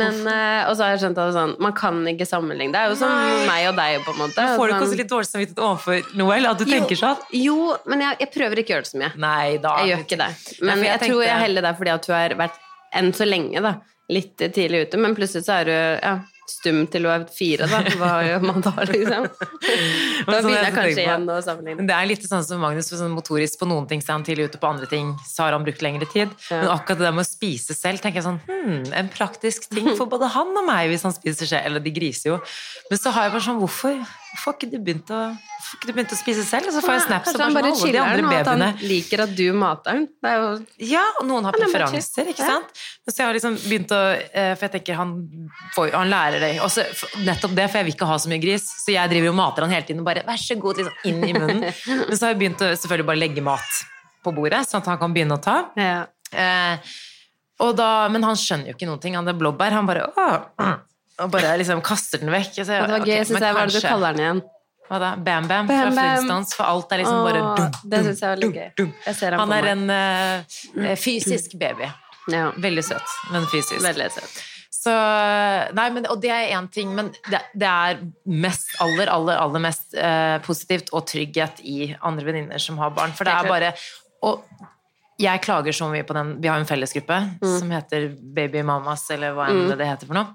[0.00, 2.72] Men, eh, og så har jeg skjønt at sånn, man kan ikke sammenligne.
[2.72, 3.42] Det er jo som Nei.
[3.50, 4.46] meg og deg, på en måte.
[4.56, 6.48] Får du ikke også litt dårlig samvittighet overfor Noel?
[6.52, 7.20] At du tenker sånn?
[7.36, 7.58] Jo,
[7.90, 9.12] men jeg, jeg prøver ikke å gjøre det så mye.
[9.26, 9.74] Nei da.
[9.82, 10.30] Jeg gjør ikke det.
[10.62, 12.64] Men for jeg, jeg tror jeg heller det er fordi at du har vært
[12.96, 13.74] enn så lenge, da.
[14.12, 16.12] Litt tidlig ute, men plutselig så er du ja,
[16.50, 17.80] stum til du er fire, da.
[17.98, 19.28] Hva gjør man da, liksom?
[20.26, 21.86] Da sånn begynner jeg kanskje igjen å sammenligne.
[21.88, 24.48] Det er litt sånn som Magnus, sånn motorisk på noen ting så er han tidlig
[24.50, 26.32] ute, på andre ting så har han brukt lengre tid.
[26.50, 26.62] Ja.
[26.62, 29.92] Men akkurat det der med å spise selv, tenker jeg sånn hm, En praktisk ting
[29.98, 31.66] for både han og meg hvis han spiser selv.
[31.66, 32.38] Eller de griser jo.
[32.90, 34.00] Men så har jeg bare sånn Hvorfor
[34.36, 35.20] får ikke du begynt å,
[35.76, 36.68] ikke du begynt å spise selv?
[36.68, 39.44] Og så får jeg snaps av alle de andre at babyene han liker at du
[39.56, 40.02] mater.
[40.26, 40.50] Er jo
[40.90, 42.82] Ja, og noen har er preferanser, ikke sant?
[43.06, 45.14] Men så jeg har liksom begynt å eh, For jeg tenker han,
[45.76, 46.84] får, han lærer det også,
[47.26, 48.64] Nettopp det, for jeg vil ikke ha så mye gris.
[48.84, 51.22] Så jeg driver og mater han hele tiden og bare vær så god, liksom inn
[51.26, 51.66] i munnen.
[52.08, 53.82] Men så har jeg begynt å selvfølgelig bare legge mat
[54.26, 55.60] på bordet, sånn at han kan begynne å ta.
[55.78, 56.04] ja.
[56.34, 56.96] Eh,
[57.78, 59.14] da, men han skjønner jo ikke noen ting.
[59.16, 59.72] Han er blåbær.
[59.72, 60.74] Han bare åh,
[61.22, 62.50] og bare liksom kaster den vekk.
[62.58, 63.54] Så det var gøy, men syns jeg.
[63.56, 64.42] Hva er det du kaller den igjen?
[64.86, 65.12] Hva da?
[65.16, 66.52] Bam Bam, Bam fra Flintstones.
[66.58, 68.90] For alt er liksom bare Åh, dum, det syns jeg var litt gøy.
[69.06, 71.88] Jeg han Han er en eh, fysisk baby.
[72.34, 72.50] Ja.
[72.58, 73.80] Veldig søt, men fysisk.
[73.86, 74.36] Veldig søt.
[74.86, 74.94] Så,
[75.74, 78.00] nei, men, og det er én ting, men det, det er
[78.30, 83.14] mest, aller, aller, aller mest eh, positivt og trygghet i andre venninner som har barn.
[83.16, 83.72] For det er bare
[84.26, 84.44] Og
[85.18, 89.34] jeg klager så mye på den Vi har en fellesgruppe som heter Baby Mamas, eller
[89.36, 90.34] hva enn det heter for noe.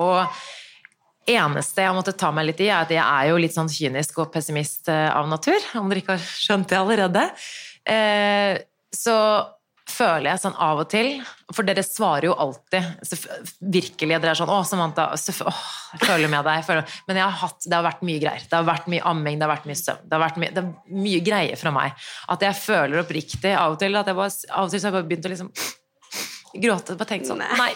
[0.00, 3.70] Og eneste jeg måtte ta meg litt i, er at jeg er jo litt sånn
[3.70, 7.24] kynisk og pessimist eh, av natur, om dere ikke har skjønt det allerede.
[7.86, 8.60] Eh,
[8.90, 9.16] så
[9.90, 11.08] føler jeg sånn av og til
[11.52, 13.18] For dere svarer jo alltid så
[13.60, 14.16] virkelig.
[14.22, 15.60] Dere er sånn 'Å, Samantha, så, åh,
[15.94, 16.96] jeg føler med deg.' Føler.
[17.08, 18.46] Men jeg har hatt, det har vært mye greier.
[18.46, 20.06] Det har vært mye amming, det har vært mye søvn.
[20.06, 20.72] Det har vært mye, det er
[21.04, 21.92] mye greier fra meg.
[22.28, 24.92] At jeg føler oppriktig av og til at jeg bare, av og til så har
[24.92, 25.52] jeg bare begynt å liksom
[26.54, 26.96] gråte.
[26.96, 27.56] Bare tenkt sånn Nei.
[27.58, 27.72] Nei,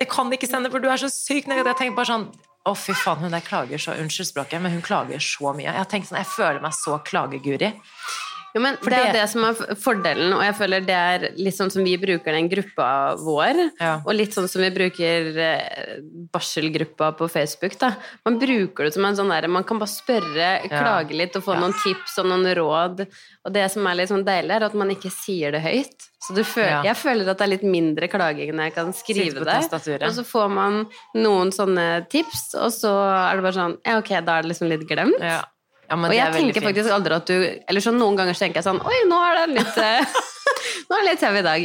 [0.00, 1.72] jeg kan ikke sende, for du er så syk negativ.
[1.72, 2.28] Jeg tenker bare sånn
[2.66, 5.68] å, fy faen, hun der klager så Unnskyld språket, men hun klager så mye.
[5.70, 7.72] Jeg har tenkt sånn, jeg føler meg så klageguri.
[8.56, 11.28] Jo, men For det er det- det som er fordelen, og jeg føler det er
[11.36, 14.00] litt sånn som vi bruker den gruppa vår, Ja.
[14.00, 15.98] og litt sånn som vi bruker eh,
[16.32, 17.92] barselgruppa på Facebook, da.
[18.24, 21.54] Man bruker det som en sånn derre Man kan bare spørre, klage litt og få
[21.54, 21.60] Ja.
[21.60, 23.06] noen tips og noen råd.
[23.44, 26.08] Og det som er litt sånn deilig, er at man ikke sier det høyt.
[26.26, 26.82] Så du føler, Ja.
[26.82, 30.02] jeg føler at det er litt mindre klaging når jeg kan skrive det.
[30.02, 32.90] Og så får man noen sånne tips, og så
[33.32, 35.20] er det bare sånn Ja, ok, da er det liksom litt glemt.
[35.20, 35.42] Ja.
[35.88, 36.66] Ja, Og det jeg er tenker fint.
[36.70, 37.34] faktisk aldri at du
[37.68, 40.16] Eller sånn noen ganger så tenker jeg sånn Oi, nå er det litt eh,
[40.86, 41.62] Nå er det litt heavy i dag.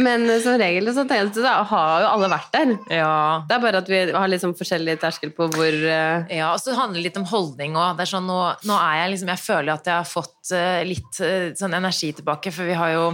[0.00, 2.70] Men eh, som regel så tenker jeg at da har jo alle vært der.
[2.94, 3.16] Ja.
[3.48, 6.24] Det er bare at vi har liksom forskjellig terskel på hvor uh...
[6.32, 8.00] Ja, og så handler det litt om holdning òg.
[8.08, 11.50] Sånn, nå, nå er jeg liksom Jeg føler at jeg har fått uh, litt uh,
[11.58, 13.04] sånn energi tilbake, for vi har jo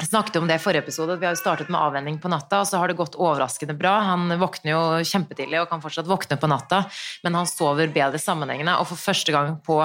[0.00, 2.64] jeg snakket om det i forrige episode, at vi har startet med avvenning på natta,
[2.64, 3.92] og så har det gått overraskende bra.
[4.08, 6.82] Han våkner jo kjempetidlig og kan fortsatt våkne på natta,
[7.22, 9.78] men han sover bedre sammenhengende, og for første gang på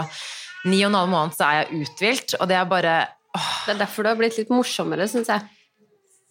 [0.65, 2.95] ni og en halv måned så er jeg uthvilt, og det er bare
[3.37, 5.45] åh, Det er derfor du har blitt litt morsommere, syns jeg.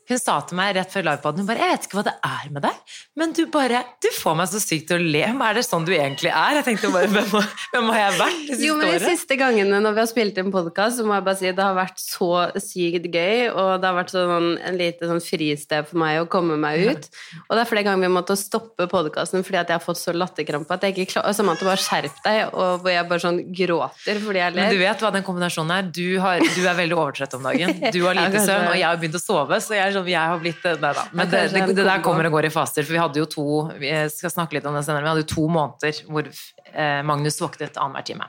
[0.08, 2.52] Hun sa til meg rett før livepoden hun bare, jeg vet ikke hva det er
[2.54, 5.24] med deg, men du bare, du får meg så sykt til å le.
[5.34, 6.58] Men er det sånn du egentlig er?
[6.58, 9.80] Jeg tenkte bare, hvem, hvem har jeg vært det siste Jo, men de siste gangene
[9.84, 12.30] når vi har spilt inn podkast, så må jeg bare si det har vært så
[12.62, 16.56] sykt gøy, og det har vært sånn, en lite sånn fristed for meg å komme
[16.60, 17.08] meg ut.
[17.46, 20.14] Og det er flere ganger vi måtte stoppe podkasten fordi at jeg har fått så
[20.16, 24.22] latterkrampe at jeg ikke klarer Samantha, bare skjerp deg, og hvor jeg bare sånn gråter
[24.24, 24.62] fordi jeg ler.
[24.62, 25.88] Men du vet hva den kombinasjonen er?
[25.98, 27.76] Du, har, du er veldig overtrøtt om dagen.
[27.98, 30.20] Du har lite søvn, og jeg har begynt å sove, så jeg, er sånn, jeg
[30.30, 31.04] har blitt Nei da.
[31.12, 33.46] Men det, det, det der kommer og går i faser, for vi hadde jo to
[33.80, 37.40] Vi skal snakke litt om det senere, vi hadde jo to måneder hvor eh, Magnus
[37.42, 38.28] våknet annenhver time.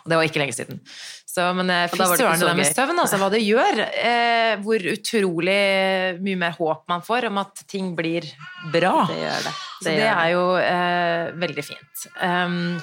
[0.00, 0.78] Og det var ikke lenge siden.
[1.28, 3.82] Så, men eh, fy det søren, det der med søvn, altså, hva det gjør.
[4.00, 5.58] Eh, hvor utrolig
[6.24, 8.24] mye mer håp man får om at ting blir
[8.72, 9.06] bra.
[9.10, 9.52] Det gjør det.
[9.82, 12.06] Så det er jo eh, veldig fint.
[12.22, 12.80] Um,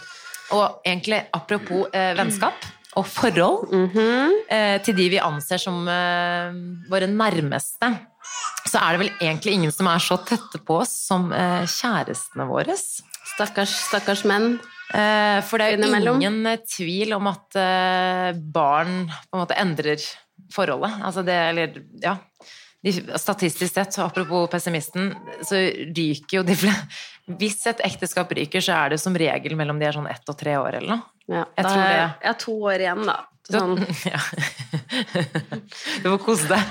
[0.55, 4.37] og egentlig apropos eh, vennskap og forhold Mhm.
[4.49, 6.55] eh, til de vi anser som eh,
[6.89, 7.91] våre nærmeste,
[8.69, 12.47] så er det vel egentlig ingen som er så tette på oss som eh, kjærestene
[12.49, 12.75] våre.
[13.33, 14.57] Stakkars, stakkars menn.
[14.95, 17.59] Eh, for det er jo ingen eh, tvil om at
[18.37, 20.03] barn på en måte endrer
[20.53, 21.01] forholdet.
[21.03, 22.17] Altså det, eller, ja.
[23.19, 25.09] Statistisk sett, apropos pessimisten,
[25.43, 25.59] så
[25.97, 29.89] ryker jo de fleste Hvis et ekteskap ryker, så er det som regel mellom de
[29.89, 31.09] er sånn ett og tre år eller noe.
[31.27, 31.97] Ja, Jeg tror det.
[31.97, 33.17] Jeg har to år igjen, da.
[33.47, 33.77] Sånn.
[34.11, 34.19] Ja.
[36.03, 36.61] Du får kose deg.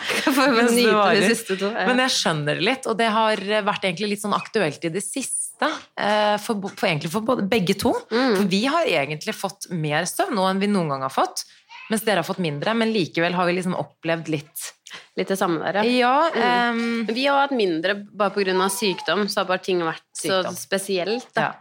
[1.87, 5.03] Men jeg skjønner det litt, og det har vært egentlig litt sånn aktuelt i det
[5.05, 5.69] siste.
[5.97, 7.95] eh, For, for egentlig for både, begge to.
[8.13, 8.37] Mm.
[8.41, 11.45] For vi har egentlig fått mer søvn nå enn vi noen gang har fått.
[11.91, 14.73] Mens dere har fått mindre, men likevel har vi liksom opplevd litt
[15.19, 16.31] Litt det samme der, ja.
[16.33, 16.79] Mm.
[16.79, 18.69] Um, Vi har hatt mindre bare pga.
[18.71, 20.55] sykdom, så har bare ting vært Sykdom.
[20.55, 21.27] så spesielt.
[21.35, 21.41] Da.
[21.43, 21.53] ja.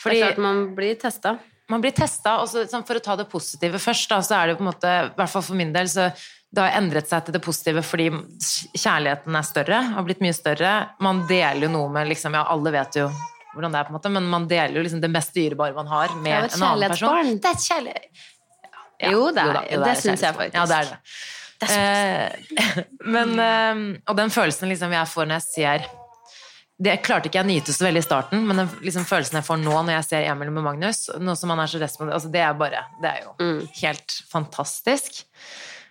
[0.00, 1.32] Fordi det er klart man blir testa.
[1.70, 4.46] Man blir testa, og så, sånn for å ta det positive først, da, så er
[4.50, 6.08] det jo på en måte, i hvert fall for min del, så
[6.50, 8.08] det har endret seg til det positive fordi
[8.74, 10.72] kjærligheten er større, har blitt mye større.
[11.04, 13.06] Man deler jo noe med liksom, ja, alle vet jo
[13.54, 15.88] hvordan det er, på en måte, men man deler jo liksom det mest dyrebare man
[15.90, 17.08] har med Det er jo et en annen person.
[17.08, 17.40] kjærlighetsbarn.
[17.40, 18.26] Det er et kjærlighet...
[19.00, 20.36] Ja, Jo, det er- da, det det syns jeg kjærlighetsbarn.
[20.36, 20.58] faktisk.
[20.58, 20.98] Ja, det er det.
[21.70, 25.88] Eh, men, eh, og den følelsen liksom jeg får når jeg ser
[26.80, 29.44] det klarte ikke jeg å nyte så veldig i starten, men den liksom, følelsen jeg
[29.44, 32.30] får nå når jeg ser Emil med Magnus, nå som han er så responsivt, altså
[32.32, 33.60] det er bare Det er jo Mm.
[33.82, 35.24] helt fantastisk.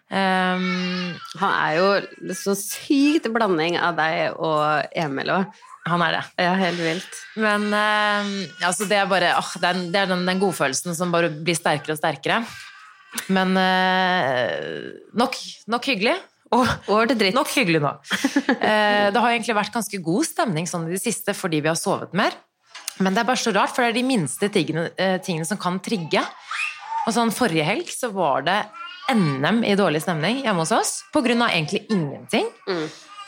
[0.10, 5.52] Um, Han er jo så sykt blanding av deg og Emil òg.
[5.90, 6.24] han er det.
[6.44, 7.20] Ja, helt vilt.
[7.40, 8.34] Men um,
[8.66, 11.58] altså det er bare oh, det, er, det er den, den godfølelsen som bare blir
[11.58, 12.42] sterkere og sterkere.
[13.34, 15.38] Men uh, nok,
[15.72, 16.18] nok hyggelig.
[16.56, 17.36] Over til dritt.
[17.38, 17.96] nok hyggelig nå.
[18.60, 21.78] Eh, det har egentlig vært ganske god stemning sånn i det siste fordi vi har
[21.80, 22.36] sovet mer.
[23.00, 25.60] Men det er bare så rart, for det er de minste tingene, eh, tingene som
[25.62, 26.22] kan trigge.
[27.06, 28.60] Og sånn Forrige helg så var det
[29.16, 32.50] NM i dårlig stemning hjemme hos oss på grunn av egentlig ingenting.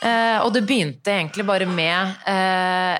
[0.02, 2.98] Eh, og det begynte egentlig bare med eh,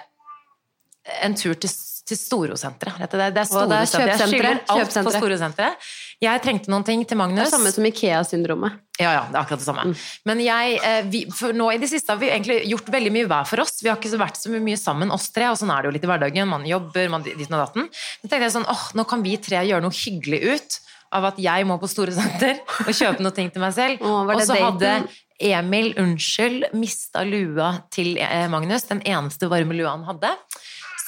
[1.22, 1.70] en tur til,
[2.08, 2.98] til Storosenteret.
[2.98, 4.22] Det, det er er Storosenteret.
[4.22, 5.90] Jeg skylder alt på Storosenteret.
[6.22, 7.40] Jeg trengte noen ting til Magnus.
[7.40, 8.78] Det er samme som Ikea-syndromet.
[9.00, 9.86] Ja, ja, det er akkurat det samme.
[10.28, 11.24] Men jeg, eh, vi,
[11.58, 13.80] nå i det siste har vi egentlig gjort veldig mye hver for oss.
[13.82, 16.06] Vi har ikke vært så mye sammen, oss tre, og sånn er det jo litt
[16.06, 16.50] i hverdagen.
[16.50, 17.90] Man jobber, man ditt og datten.
[17.92, 20.78] Så tenkte jeg sånn, åh, nå kan vi tre gjøre noe hyggelig ut
[21.12, 24.02] av at jeg må på Storosenter og kjøpe noe ting til meg selv.
[24.02, 24.94] Åh, og så hadde?
[25.42, 30.30] Emil, unnskyld, mista lua til eh, Magnus, den eneste varme lua han hadde.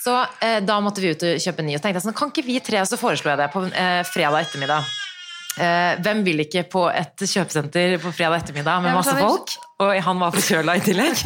[0.05, 1.79] Så eh, da måtte vi ut og kjøpe ny.
[1.79, 4.45] Og tenkte jeg sånn, kan ikke vi tre, så foreslo jeg det på eh, fredag
[4.45, 4.93] ettermiddag.
[5.55, 9.55] Eh, hvem vil ikke på et kjøpesenter på fredag ettermiddag med masse folk?
[9.85, 11.23] Og han var forkjøla i tillegg.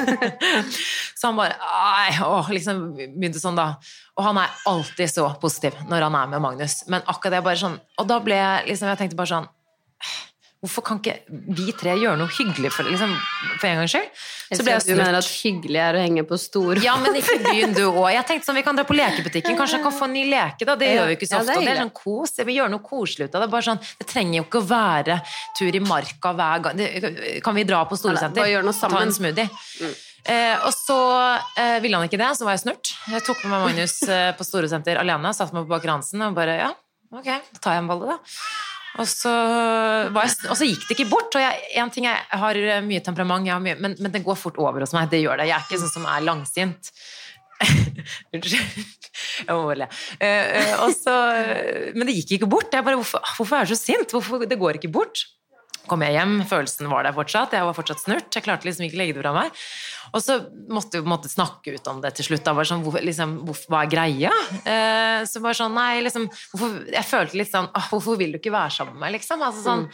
[1.19, 3.73] så han bare Ai, åh, liksom begynte sånn, da.
[4.19, 6.83] Og han er alltid så positiv når han er med Magnus.
[6.93, 9.47] Men akkurat det bare sånn Og da ble jeg liksom Jeg tenkte bare sånn
[10.59, 11.21] Hvorfor kan ikke
[11.55, 13.13] vi tre gjøre noe hyggelig for, liksom,
[13.61, 14.09] for en gangs skyld?
[14.49, 17.37] Så ble jeg du mener at hyggelig er å henge på stor Ja, men ikke
[17.45, 18.09] begynn du òg.
[18.17, 20.67] Jeg tenkte sånn, Vi kan dra på lekebutikken, kanskje jeg kan få en ny leke.
[20.67, 21.63] da, Det gjør vi ikke så Ja, det ofte.
[21.63, 22.35] er det er sånn kos.
[22.41, 23.51] Jeg vil gjøre noe koselig ut av det.
[23.55, 25.21] Bare sånn, det trenger jo ikke å være
[25.61, 26.85] tur i marka hver gang.
[27.47, 29.47] Kan vi dra på Storesenter ta en smoothie?
[30.29, 30.99] Eh, og så
[31.57, 32.91] eh, ville han ikke det, så var jeg snurt.
[33.15, 36.59] Jeg tok med meg Magnus eh, på Storesenter alene, satte meg på bakgransen og bare
[36.59, 36.73] ja,
[37.15, 38.35] ok, da tar jeg en bolle, da.
[38.99, 39.33] Og så,
[40.11, 41.37] jeg, og så gikk det ikke bort.
[41.39, 44.25] Og jeg, en ting jeg har eh, mye temperament, jeg har mye, men, men det
[44.27, 45.11] går fort over hos meg.
[45.13, 45.49] Det gjør det.
[45.53, 46.91] Jeg er ikke sånn som er langsint.
[48.35, 48.85] Unnskyld.
[49.47, 49.89] Jeg må le.
[50.23, 52.75] Uh, uh, men det gikk ikke bort.
[52.75, 54.15] Jeg bare, hvorfor, hvorfor er du så sint?
[54.15, 55.27] Hvorfor, det går ikke bort.
[55.89, 57.55] Kom jeg hjem, følelsen var der fortsatt.
[57.57, 58.29] Jeg var fortsatt snurt.
[58.35, 59.63] Jeg klarte liksom ikke å legge det fra meg.
[60.13, 60.39] Og så
[60.73, 62.45] måtte vi på en måte snakke ut om det til slutt.
[62.47, 62.55] Da.
[62.57, 64.33] Bare sånn, hvor, liksom, hvor, hva er greia?
[64.63, 68.41] Eh, så bare sånn, nei, liksom hvorfor, Jeg følte litt sånn «Åh, Hvorfor vil du
[68.41, 69.43] ikke være sammen med meg, liksom?
[69.45, 69.87] Altså, sånn,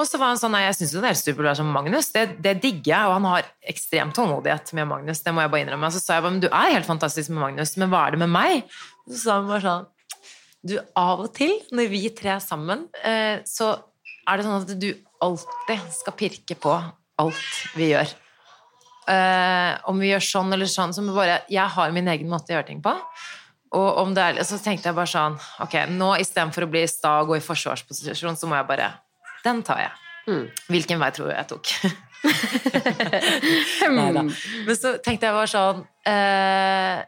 [0.00, 1.74] Og så var han sånn Nei, jeg syns jo det er supert å være sammen
[1.74, 2.10] med Magnus.
[2.14, 5.24] Det, det digger jeg, og han har ekstrem tålmodighet med Magnus.
[5.26, 5.90] Det må jeg bare innrømme.
[5.90, 8.16] Og så sa jeg bare Men du er helt fantastisk med Magnus, men hva er
[8.16, 8.78] det med meg?
[9.06, 9.88] Og så sa han bare sånn
[10.70, 13.74] Du, av og til, når vi tre er sammen, eh, så
[14.28, 14.90] er det sånn at du
[15.24, 16.74] alltid skal pirke på
[17.20, 18.12] alt vi gjør.
[19.10, 22.52] Eh, om vi gjør sånn eller sånn, så må bare Jeg har min egen måte
[22.52, 22.94] å gjøre ting på.
[23.78, 27.20] Og om det er, så tenkte jeg bare sånn Ok, nå istedenfor å bli sta
[27.22, 28.92] og gå i forsvarsposisjon, så må jeg bare
[29.44, 30.06] Den tar jeg.
[30.30, 30.46] Mm.
[30.70, 31.74] Hvilken vei tror du jeg tok?
[33.90, 34.26] Neida.
[34.66, 37.00] Men så tenkte jeg bare sånn eh,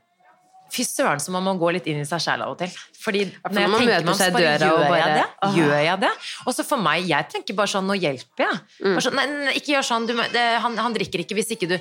[0.72, 2.70] Fy søren, så man må gå litt inn i seg sjæl av og til.
[3.02, 5.24] Fordi for når jeg man tenker meg om, bare og gjør jeg det.
[5.44, 5.56] åh.
[5.58, 6.10] Gjør jeg det?
[6.46, 8.60] Og så for meg, jeg tenker bare sånn Nå hjelper jeg.
[8.80, 8.94] Mm.
[8.94, 10.06] Bare sånn, nei, nei, ikke gjør sånn.
[10.08, 11.74] Du, det, han, han drikker ikke hvis ikke du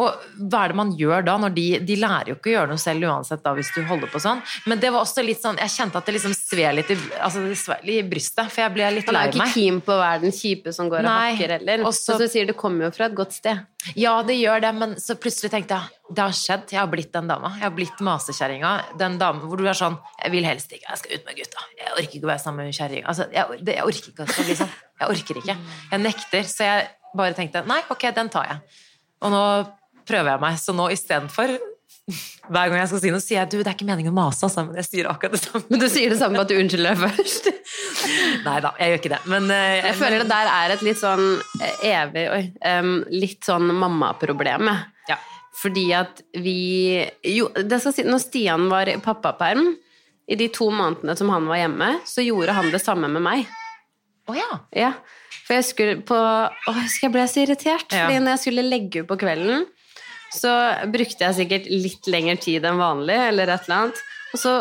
[0.00, 0.14] Og
[0.48, 1.34] hva er det man gjør da?
[1.44, 4.08] Når de, de lærer jo ikke å gjøre noe selv uansett da, hvis du holder
[4.14, 4.40] på sånn.
[4.70, 7.44] Men det var også litt sånn Jeg kjente at det liksom sved litt i, altså,
[7.84, 9.54] litt i brystet, for jeg ble litt lei Han lei er jo ikke meg.
[9.58, 11.84] keen på å være den kjipe som går og Nei, hakker heller.
[11.84, 13.60] og Og så- sier du kommer jo fra et godt sted.
[13.96, 16.68] Ja, det gjør det, men så plutselig tenkte jeg det har skjedd.
[16.72, 17.50] Jeg har blitt den dama.
[17.58, 18.72] Jeg har blitt masekjerringa.
[19.00, 21.64] Den damen hvor du er sånn Jeg vil helst ikke, jeg skal ut med gutta.
[21.76, 23.08] Jeg orker ikke å være sammen med kjerringa.
[23.12, 24.76] Altså, jeg, jeg orker ikke å bli sånn.
[24.98, 25.56] Jeg orker ikke.
[25.92, 26.46] Jeg nekter.
[26.48, 26.86] Så jeg
[27.18, 28.84] bare tenkte nei, ok, den tar jeg.
[29.24, 29.42] Og nå
[30.08, 30.62] prøver jeg meg.
[30.62, 31.58] Så nå istedenfor
[32.48, 34.40] Hver gang jeg skal si noe, sier jeg du, det er ikke meningen å mase,
[34.46, 35.66] altså, men jeg sier akkurat det samme.
[35.68, 37.48] Men du sier det samme på at du unnskylder deg først.
[38.46, 39.18] Nei da, jeg gjør ikke det.
[39.28, 41.26] Men uh, Jeg føler det der er et litt sånn
[41.60, 42.40] eh, evig Oi.
[42.64, 44.72] Um, litt sånn mammaproblem.
[45.58, 49.72] Fordi at vi Jo, det skal si Når Stian var i pappaperm,
[50.28, 53.46] i de to månedene som han var hjemme, så gjorde han det samme med meg.
[54.28, 54.58] Oh, ja.
[54.76, 54.92] Ja.
[55.46, 57.88] For jeg skulle på Å, jeg ble så irritert.
[57.88, 58.04] Ja.
[58.04, 59.64] Fordi når jeg skulle legge ut på kvelden,
[60.36, 60.52] så
[60.92, 64.02] brukte jeg sikkert litt lengre tid enn vanlig, eller et eller annet.
[64.34, 64.52] Og så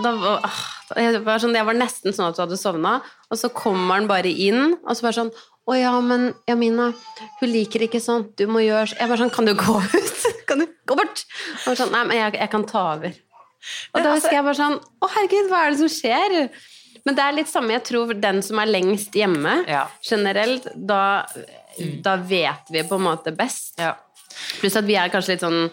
[0.00, 0.58] da var, ah,
[1.00, 2.98] jeg, var sånn, jeg var nesten sånn at du hadde sovna,
[3.30, 5.32] og så kommer han bare inn, og så bare sånn
[5.70, 6.90] å ja, men Jamina,
[7.40, 8.26] hun liker ikke sånn.
[8.36, 10.26] Du må gjøre sånn...» Jeg bare sånn Kan du gå ut?
[10.50, 11.24] Kan du gå bort?
[11.70, 13.14] Og sånn, Nei, men jeg, jeg kan ta over.
[13.14, 16.36] Og Men da altså- husker jeg bare sånn Å, herregud, hva er det som skjer?
[17.06, 19.86] Men det er litt samme, jeg tror den som er lengst hjemme, Ja.
[20.04, 21.24] generelt, da,
[22.04, 23.78] da vet vi på en måte best.
[23.80, 23.94] ja.
[24.60, 25.70] Pluss at vi er kanskje litt sånn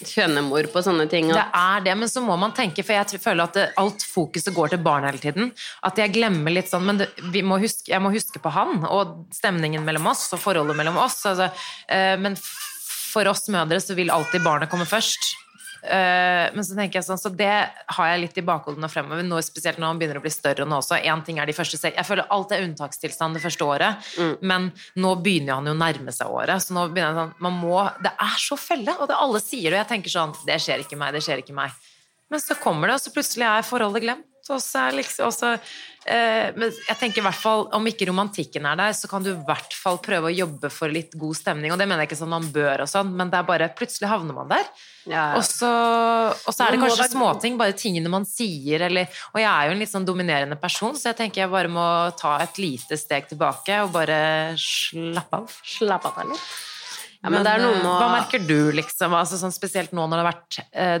[0.00, 1.28] kjønnemor på sånne ting.
[1.30, 4.06] Og, Det er det, men så må man tenke, for jeg føler at det, alt
[4.08, 5.52] fokuset går til barn hele tiden.
[5.84, 7.10] At jeg glemmer litt sånn Men det,
[7.46, 11.20] må huske, jeg må huske på han og stemningen mellom oss og forholdet mellom oss.
[11.28, 11.50] Altså,
[11.88, 12.38] eh, men
[13.12, 15.34] for oss mødre så vil alltid barnet komme først.
[15.82, 17.50] Eh, men så tenker jeg sånn, så det
[17.96, 20.66] har jeg litt i bakhodet nå fremover, nå, spesielt når han begynner å bli større
[20.68, 21.00] nå også.
[21.10, 24.70] En ting er de første Jeg føler alt er unntakstilstand det første året, men
[25.02, 26.62] nå begynner han jo å nærme seg året.
[26.62, 29.72] Så nå begynner jeg sånn Man må Det er så felle, og det alle sier
[29.72, 31.74] og jeg tenker sånn Det skjer ikke meg, det skjer ikke meg.
[32.30, 34.31] Men så kommer det, og så plutselig er forholdet glemt.
[34.50, 35.52] Og så liksom også,
[36.10, 39.30] eh, men jeg tenker i hvert fall, Om ikke romantikken er der, så kan du
[39.30, 41.70] i hvert fall prøve å jobbe for litt god stemning.
[41.72, 44.10] Og det mener jeg ikke sånn man bør, og sånn, men det er bare plutselig
[44.10, 44.66] havner man der.
[45.06, 45.70] ja, Og så,
[46.32, 49.76] og så er det kanskje småting, bare tingene man sier, eller Og jeg er jo
[49.76, 51.86] en litt sånn dominerende person, så jeg tenker jeg bare må
[52.18, 54.18] ta et lite steg tilbake og bare
[54.58, 55.56] slappe av.
[55.62, 56.52] Slappe av litt.
[57.22, 59.14] Ja, men, det er noe eh, med Hva merker du, liksom?
[59.14, 60.96] Altså, sånn, spesielt nå når det har vært eh,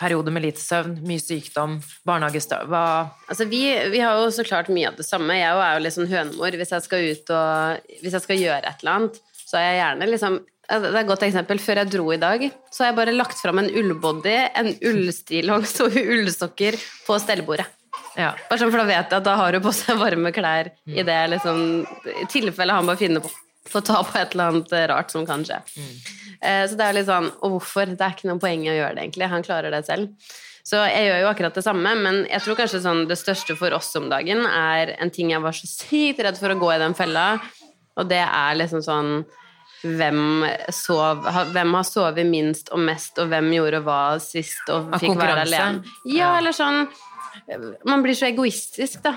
[0.00, 1.78] perioder med lite søvn, mye sykdom,
[2.08, 5.38] barnehagestøv Altså, vi, vi har jo så klart mye av det samme.
[5.38, 6.58] Jeg er jo litt sånn hønemor.
[6.60, 9.80] Hvis jeg skal ut og Hvis jeg skal gjøre et eller annet, så er jeg
[9.80, 11.62] gjerne liksom Det er et godt eksempel.
[11.62, 15.78] Før jeg dro i dag, så har jeg bare lagt fram en ullbody, en ullstillongs
[15.86, 17.68] og ullsokker på stellebordet.
[18.16, 18.32] Ja.
[18.48, 21.04] Bare sånn, for da vet jeg at da har du på seg varme klær i
[21.04, 21.58] det liksom,
[22.08, 23.30] i tilfelle han bare finner på
[23.76, 25.58] å ta på et eller annet rart som kan skje.
[25.76, 27.86] Eh, Så det er litt sånn Og hvorfor?
[27.96, 29.28] Det er ikke noe poeng i å gjøre det, egentlig.
[29.32, 30.10] Han klarer det selv.
[30.66, 33.70] Så jeg gjør jo akkurat det samme, men jeg tror kanskje sånn det største for
[33.76, 36.80] oss om dagen er en ting jeg var så sykt redd for å gå i
[36.82, 37.26] den fella,
[37.96, 39.12] og det er liksom sånn
[39.86, 40.42] hvem,
[40.74, 41.22] sov,
[41.54, 45.84] hvem har sovet minst og mest, og hvem gjorde hva sist og fikk være alene?
[46.04, 46.38] Ja, Ja.
[46.40, 46.88] eller sånn
[47.84, 49.12] Man blir så egoistisk, da.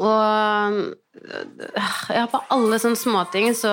[0.00, 0.94] Og
[2.14, 3.72] ja, på alle sånne småting, så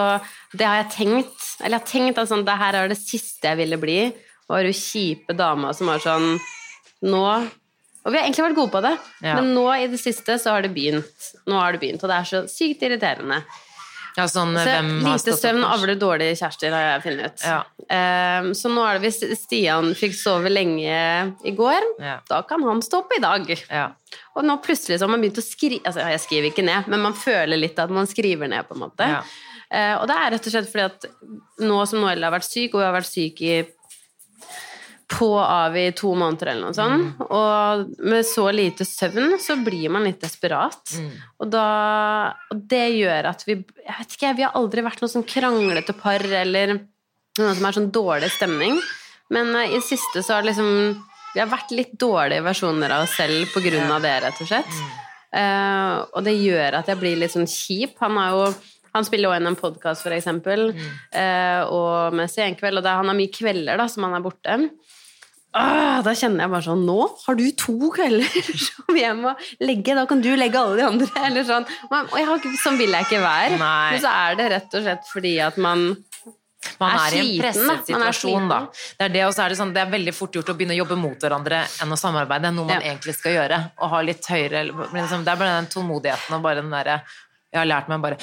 [0.57, 1.45] det har jeg tenkt.
[1.61, 3.99] Eller jeg har tenkt at sånn, det her er det siste jeg ville bli.
[4.47, 6.37] Var hun kjipe dama som var sånn
[7.07, 9.33] Nå Og vi har egentlig vært gode på det, Ja.
[9.35, 11.25] men nå i det siste så har det begynt.
[11.45, 13.41] Nå har det begynt, og det er så sykt irriterende.
[14.17, 17.43] Ja, sånn lite søvn avler dårlige kjærester, har jeg funnet ut.
[17.45, 17.59] Ja.
[17.87, 20.97] Um, så nå er det hvis Stian fikk sove lenge
[21.45, 22.17] i går, Ja.
[22.27, 23.45] da kan han stå opp i dag.
[23.69, 23.91] Ja.
[24.35, 26.99] Og nå plutselig så har man begynt å skrive Altså, jeg skriver ikke ned, men
[27.05, 29.07] man føler litt at man skriver ned, på en måte.
[29.69, 31.05] Eh, og det er rett og slett fordi at
[31.59, 33.55] nå som Noelle har vært syk, og hun har vært syk i
[35.07, 37.27] på og av i to måneder eller noe sånt, Mm.
[37.31, 40.81] og med så lite søvn, så blir man litt desperat.
[40.99, 41.11] Mm.
[41.39, 43.55] Og, da, og det gjør at vi
[43.87, 46.79] Jeg vet ikke, vi har aldri vært noe sånn kranglete par eller
[47.39, 48.79] noe som er sånn dårlig stemning.
[49.31, 53.03] Men eh, i det siste så har liksom Vi har vært litt dårlige versjoner av
[53.03, 54.73] oss selv på grunn av det, rett og slett.
[55.37, 57.95] Eh, og det gjør at jeg blir litt sånn kjip.
[58.03, 58.55] Han har jo
[58.95, 60.71] han spiller også inn en podkast, for eksempel,
[61.13, 64.23] eh, og med Senkveld, og det, er- han har mye kvelder da, som han er
[64.25, 64.55] borte.
[65.55, 69.31] Ah, da kjenner jeg bare sånn Nå har du to kvelder som jeg må
[69.63, 69.95] legge.
[69.97, 71.07] Da kan du legge alle de andre.
[71.29, 71.65] Eller sånn.
[71.89, 73.57] Og jeg har ikke, sånn vil jeg ikke være.
[73.61, 73.93] Nei.
[73.95, 75.87] Men så er det rett og slett fordi at man
[76.81, 78.57] Man er er, i en presset er situasjon, da.
[78.99, 80.75] Det er det, og så er det sånn, det er veldig fort gjort å begynne
[80.75, 82.51] å jobbe mot hverandre enn å samarbeide.
[82.53, 82.91] Noe man Ja.
[82.91, 83.61] egentlig skal gjøre.
[83.79, 86.99] Og ha litt høyere liksom, Det er bare den tålmodigheten og bare den derre
[87.53, 88.17] Jeg har lært meg bare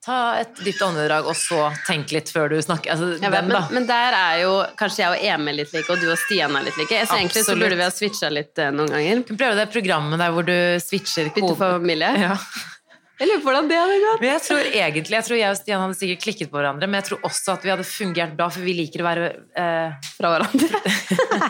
[0.00, 2.94] Ta et dypt åndedrag, og så tenk litt før du snakker.
[2.94, 6.00] Altså, vet, den, men, men der er jo kanskje jeg og Emil litt like, og
[6.00, 7.02] du og Stian er litt like.
[7.04, 9.20] Så egentlig så burde vi ha switcha litt uh, noen ganger.
[9.28, 11.60] Prøve det programmet der hvor du switcher Bytte koden.
[11.60, 12.14] familie.
[12.16, 12.32] Ja.
[13.20, 14.22] Jeg lurer på hvordan det hadde gått.
[14.22, 17.02] Men jeg tror egentlig, jeg tror jeg og Stian hadde sikkert klikket på hverandre, men
[17.02, 19.26] jeg tror også at vi hadde fungert bra, for vi liker å være
[19.60, 20.80] eh, Fra hverandre.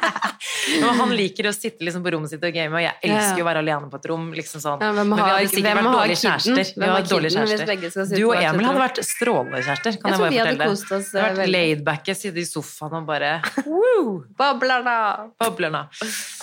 [0.80, 3.44] men Han liker å sitte liksom på rommet sitt og game, og jeg elsker ja.
[3.44, 4.24] å være alene på et rom.
[4.34, 4.82] liksom sånn.
[4.82, 6.72] Ja, hvem men vi hadde sikkert vært dårlige kjærester.
[6.74, 8.16] Vi hadde dårlige kjærester.
[8.16, 10.70] Du og Emil hadde vært strålende kjærester, kan Jeg jeg, bare vi fortelle.
[10.74, 11.54] oss, Det hadde eh, vært veldig.
[11.54, 13.30] laidbacke, sitte i sofaen og bare
[13.70, 14.82] woo, Babler
[15.70, 15.86] da.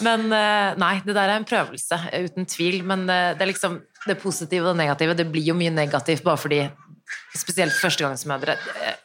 [0.08, 2.80] Men eh, nei, det der er en prøvelse, eh, uten tvil.
[2.88, 5.16] Men eh, det er liksom det positive og det negative.
[5.16, 6.62] Det blir jo mye negativt bare fordi
[7.36, 8.96] spesielt førstegangsmødre eh,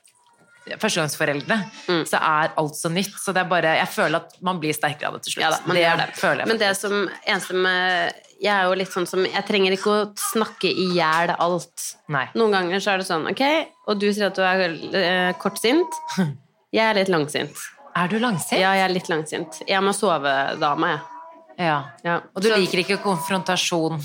[0.79, 1.57] Førstegangsforeldre,
[1.89, 2.05] Mm.
[2.07, 3.17] så er alt så nytt.
[3.19, 5.43] Så det er bare Jeg føler at man blir sterkere av det til slutt.
[5.43, 6.07] Ja da, man det, gjør det.
[6.21, 6.47] føler jeg.
[6.53, 6.95] Men det som
[7.27, 8.13] eneste med
[8.43, 11.89] Jeg er jo litt sånn som Jeg trenger ikke å snakke i hjel alt.
[12.09, 12.29] Nei.
[12.39, 13.43] Noen ganger så er det sånn, ok,
[13.89, 14.63] og du sier at du er
[14.95, 15.99] eh, kortsint.
[16.73, 17.59] Jeg er litt langsint.
[17.99, 18.57] Er du langsint?
[18.63, 19.59] Ja, jeg er litt langsint.
[19.69, 21.67] Jeg må sove dama, jeg.
[21.67, 21.75] Ja.
[22.03, 22.15] Ja.
[22.35, 23.99] Og du Så- liker ikke konfrontasjon?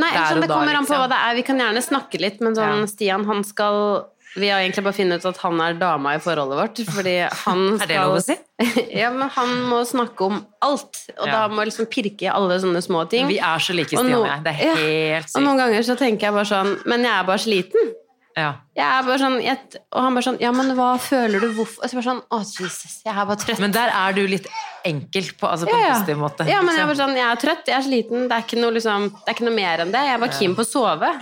[0.00, 1.02] Nei, der det kommer an på liksom.
[1.04, 1.36] hva det er.
[1.38, 2.84] Vi kan gjerne snakke litt, men sånn.
[2.90, 3.78] Stian, han skal
[4.34, 7.60] Vi har egentlig bare funnet ut at han er dama i forholdet vårt, fordi han
[7.78, 8.34] skal Er det lov å si?
[9.00, 11.32] ja, men han må snakke om alt, og Ja.
[11.36, 13.28] da må liksom pirke i alle sånne små ting.
[13.30, 14.42] Vi er så like, Stian og jeg.
[14.48, 15.20] Det er ja.
[15.22, 15.36] sykt.
[15.38, 17.94] Og noen ganger så tenker jeg bare sånn Men jeg er bare sliten.
[18.34, 18.50] Ja.
[19.20, 19.58] Sånn jeg,
[19.94, 21.52] Og han bare sånn Ja, men hva føler du?
[21.54, 21.84] Hvorfor?
[21.84, 23.60] Og så bare sånn Å, Jesus, jeg er bare trøtt.
[23.62, 24.48] Men der er du litt
[24.84, 25.92] enkel på, altså på ja, en ja.
[25.94, 26.46] positiv måte.
[26.50, 26.90] ja, men jeg er liksom.
[26.90, 28.26] bare sånn Jeg er trøtt, jeg er sliten.
[28.28, 30.02] Det er ikke noe, liksom, det er ikke noe mer enn det.
[30.08, 31.12] Jeg er bare keen på å sove.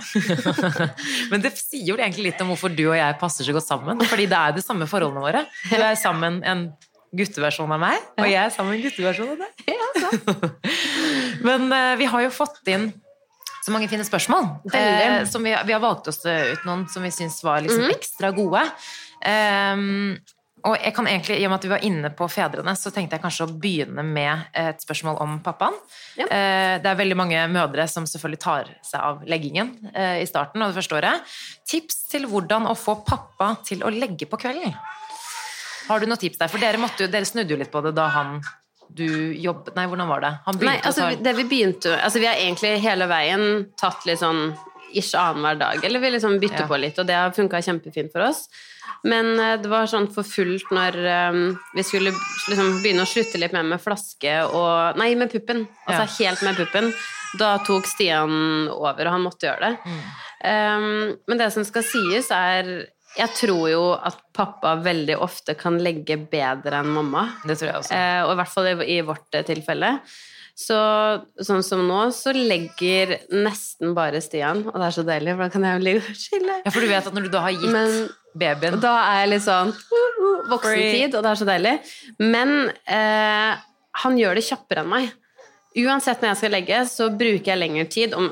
[1.31, 4.03] Men det sier jo egentlig litt om hvorfor du og jeg passer så godt sammen.
[4.09, 5.45] Fordi det er de samme forholdene våre.
[5.69, 6.67] Du er sammen en
[7.13, 10.53] gutteversjon av meg, og jeg er sammen en gutteversjon av deg.
[11.47, 12.89] Men uh, vi har jo fått inn
[13.63, 14.49] så mange fine spørsmål.
[14.75, 17.95] Eh, som vi, vi har valgt oss ut noen som vi syns var liksom Mhm.
[17.95, 18.63] ekstra gode.
[19.23, 20.17] Um,
[20.63, 23.17] og jeg kan egentlig, I og med at vi var inne på fedrene, så tenkte
[23.17, 25.75] jeg kanskje å begynne med et spørsmål om pappaen.
[26.15, 26.23] Ja.
[26.31, 30.63] Eh, det er veldig mange mødre som selvfølgelig tar seg av leggingen eh, i starten
[30.63, 31.33] av det første året.
[31.67, 34.71] Tips til hvordan å få pappa til å legge på kvelden.
[35.89, 36.47] Har du noen tips der?
[36.47, 38.37] For dere, måtte jo, dere snudde jo litt på det da han
[38.95, 40.31] du jobbet Nei, hvordan var det?
[40.45, 44.21] Han Nei, altså, ta det vi begynte Altså, vi har egentlig hele veien tatt litt
[44.21, 44.45] sånn
[44.93, 46.67] ish annenhver dag, eller vi liksom bytter Ja.
[46.69, 48.43] på litt, og det har funka kjempefint for oss.
[49.03, 50.97] Men eh, det var sånn for fullt når
[51.33, 51.39] um,
[51.73, 55.65] vi skulle liksom begynne å slutte litt mer med flaske og Nei, med puppen.
[55.87, 56.91] Altså helt med puppen.
[57.39, 59.73] Da tok Stian over, og han måtte gjøre det.
[59.89, 60.03] Mm.
[60.43, 62.69] Um, men det som skal sies, er
[63.13, 67.27] Jeg tror jo at pappa veldig ofte kan legge bedre enn mamma.
[67.45, 67.97] Det tror jeg også.
[67.97, 69.91] Eh, og i hvert fall i, i vårt eh, tilfelle.
[70.53, 70.77] Så
[71.41, 75.53] sånn som nå, så legger nesten bare Stian, og det er så deilig, for da
[75.53, 76.57] kan jeg jo ligge og chille.
[76.61, 77.95] Ja, for du vet at når du da har gitt Men
[78.37, 81.73] babyen da er jeg litt sånn uh, uh, voksentid, og det er så deilig.
[82.21, 83.51] Men eh,
[84.03, 85.09] han gjør det kjappere enn meg.
[85.83, 88.13] Uansett når jeg skal legge, så bruker jeg lengre tid.
[88.17, 88.29] Om,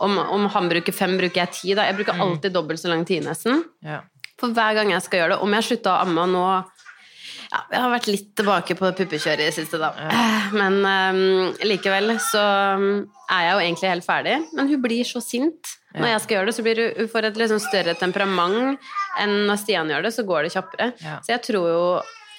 [0.00, 1.74] om, om han bruker fem, bruker jeg ti.
[1.76, 1.86] Da.
[1.88, 3.64] Jeg bruker alltid dobbelt så lang tid, nesten.
[3.84, 4.00] ja.
[4.40, 6.44] For hver gang jeg skal gjøre det Om jeg slutta å amme nå
[7.50, 9.90] ja, Jeg har vært litt tilbake på puppekjøret i det siste, da.
[10.54, 12.86] Men um, likevel så ehm,
[13.26, 14.36] er jeg jo egentlig helt ferdig.
[14.54, 15.74] Men hun blir så sint.
[15.96, 19.34] Når jeg skal gjøre det, så blir hun, hun får et liksom større temperament enn
[19.48, 20.88] når Stian gjør det, så går det kjappere.
[21.02, 21.16] Ja.
[21.26, 21.82] Så jeg tror jo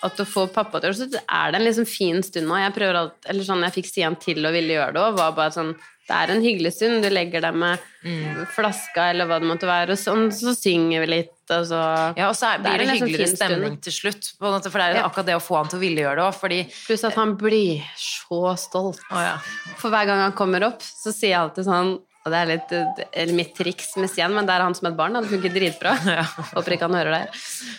[0.08, 2.48] at å få pappa til å gjøre det, så er det en liksom fin stund
[2.48, 2.58] nå.
[2.64, 5.20] Jeg prøver alt, eller sånn, jeg fikk Stian til å ville gjøre det òg.
[5.20, 5.76] Var bare sånn
[6.08, 7.04] Det er en hyggelig stund.
[7.04, 8.48] Du legger deg med Mm.
[8.50, 11.82] flaska eller hva det måtte være, og sånn, så synger vi litt, og så
[12.18, 13.52] Ja, og så er, blir det, det, en liksom hyggeligere stund.
[13.52, 14.32] stemning til slutt.
[14.42, 15.04] Måte, for det er Ja.
[15.08, 17.36] akkurat det å få han til å ville gjøre det òg, fordi Pluss at han
[17.38, 19.00] blir så stolt.
[19.12, 19.38] Å ja.
[19.78, 22.74] For hver gang han kommer opp, så sier jeg alltid sånn Og det er litt
[22.76, 25.16] eller mitt triks med Stian, men det er han som et barn.
[25.18, 25.96] Det funker dritbra.
[26.12, 26.26] Ja.
[26.52, 27.22] Håper ikke han hører det.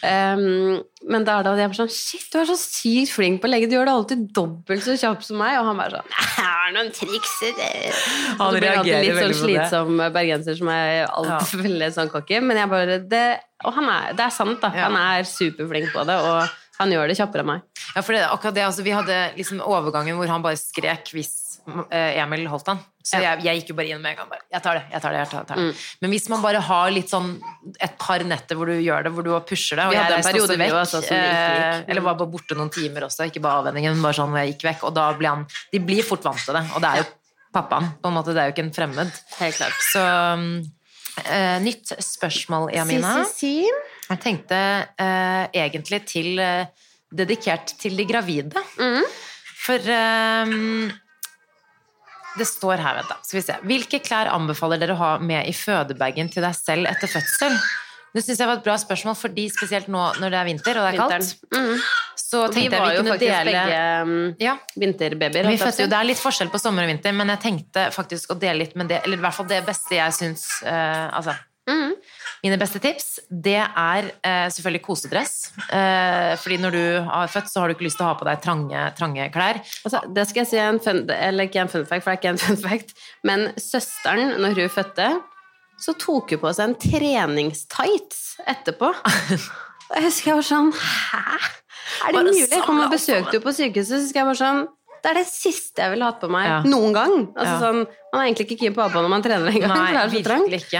[0.02, 0.80] Um,
[1.12, 3.52] men da er det jeg bare sånn Shit, du er så sykt flink på å
[3.52, 3.68] legge.
[3.70, 5.58] Du gjør det alltid dobbelt så kjapt som meg.
[5.60, 7.70] Og han bare sånn Jeg har noen triks i det.
[7.92, 9.52] Han Og så blir han alltid litt sånn veldig på det.
[9.52, 12.40] slitsom bergenser som er alltid veldig sånn cocky.
[12.42, 13.26] Men jeg bare det,
[13.66, 14.72] Og han er, det er sant, da.
[14.74, 14.88] Ja.
[14.88, 17.66] Han er superflink på det, og han gjør det kjappere enn meg.
[17.92, 21.30] Ja, for det, akkurat det, altså, Vi hadde liksom overgangen hvor han bare skrek hvis
[21.92, 22.80] Emil holdt han.
[23.02, 24.28] Så jeg, jeg gikk jo bare inn med en gang.
[24.30, 25.42] Bare, jeg tar det, jeg tar det, jeg tar det.
[25.42, 25.64] Jeg tar det.
[25.66, 25.86] Mm.
[26.02, 27.30] Men hvis man bare har litt sånn
[27.86, 30.18] et par netter hvor du gjør det, hvor du pusher det og Vi jeg hadde
[30.20, 31.88] en periode vekk, også som eh, gikk.
[31.94, 34.68] eller var bare borte noen timer også, ikke bare avvenningen, men bare sånn jeg gikk
[34.68, 34.86] vekk.
[34.90, 36.64] Og da blir han De blir fort vant til det.
[36.76, 37.08] Og det er jo
[37.52, 38.36] pappaen, på en måte.
[38.36, 39.18] Det er jo ikke en fremmed.
[39.40, 39.82] Helt klart.
[39.90, 43.18] Så uh, nytt spørsmål, Jamina.
[43.28, 44.06] Si, si, si.
[44.12, 46.64] Jeg tenkte uh, egentlig til uh,
[47.12, 48.62] dedikert til de gravide.
[48.80, 49.04] Mm.
[49.62, 50.52] For eh,
[52.38, 53.56] det står her, vent da, skal vi se.
[53.68, 57.56] Hvilke klær anbefaler dere å ha med i fødebagen til deg selv etter fødsel?
[58.12, 60.84] Det syns jeg var et bra spørsmål, fordi spesielt nå når det er vinter og
[60.84, 61.76] det er kaldt, Mm.
[62.22, 65.46] Så vi tenkte jeg var vi jo kunne faktisk dele begge um, ja, vinterbabyer.
[65.50, 65.88] vi fødte jo.
[65.92, 68.76] Det er litt forskjell på sommer og vinter, men jeg tenkte faktisk å dele litt
[68.76, 71.34] med det, eller i hvert fall det beste jeg syns uh, Altså,
[71.68, 71.92] Mhm.
[72.42, 75.34] Mine beste tips, det er eh, selvfølgelig kosedress.
[75.70, 78.26] Eh, fordi når du har født, så har du ikke lyst til å ha på
[78.26, 79.60] deg trange, trange klær.
[79.86, 82.22] Altså, det skal jeg si en fun, eller ikke en fun fact, for det er
[82.22, 85.08] ikke en fun fact, men søsteren, når hun fødte,
[85.82, 88.90] så tok hun på seg en treningstights etterpå.
[88.92, 91.40] Og jeg husker jeg var sånn Hæ?
[92.08, 92.46] Er det mulig?
[92.48, 94.62] Samle man alt besøkte jo på sykehuset, så husker jeg bare sånn
[95.02, 96.58] det er det siste jeg ville hatt på meg Ja.
[96.62, 97.14] noen gang.
[97.34, 97.58] Altså, Ja.
[97.58, 97.80] sånn,
[98.12, 99.72] man er egentlig ikke keen på å ha på når man trener engang.
[99.72, 100.76] det Nei, er så trangt.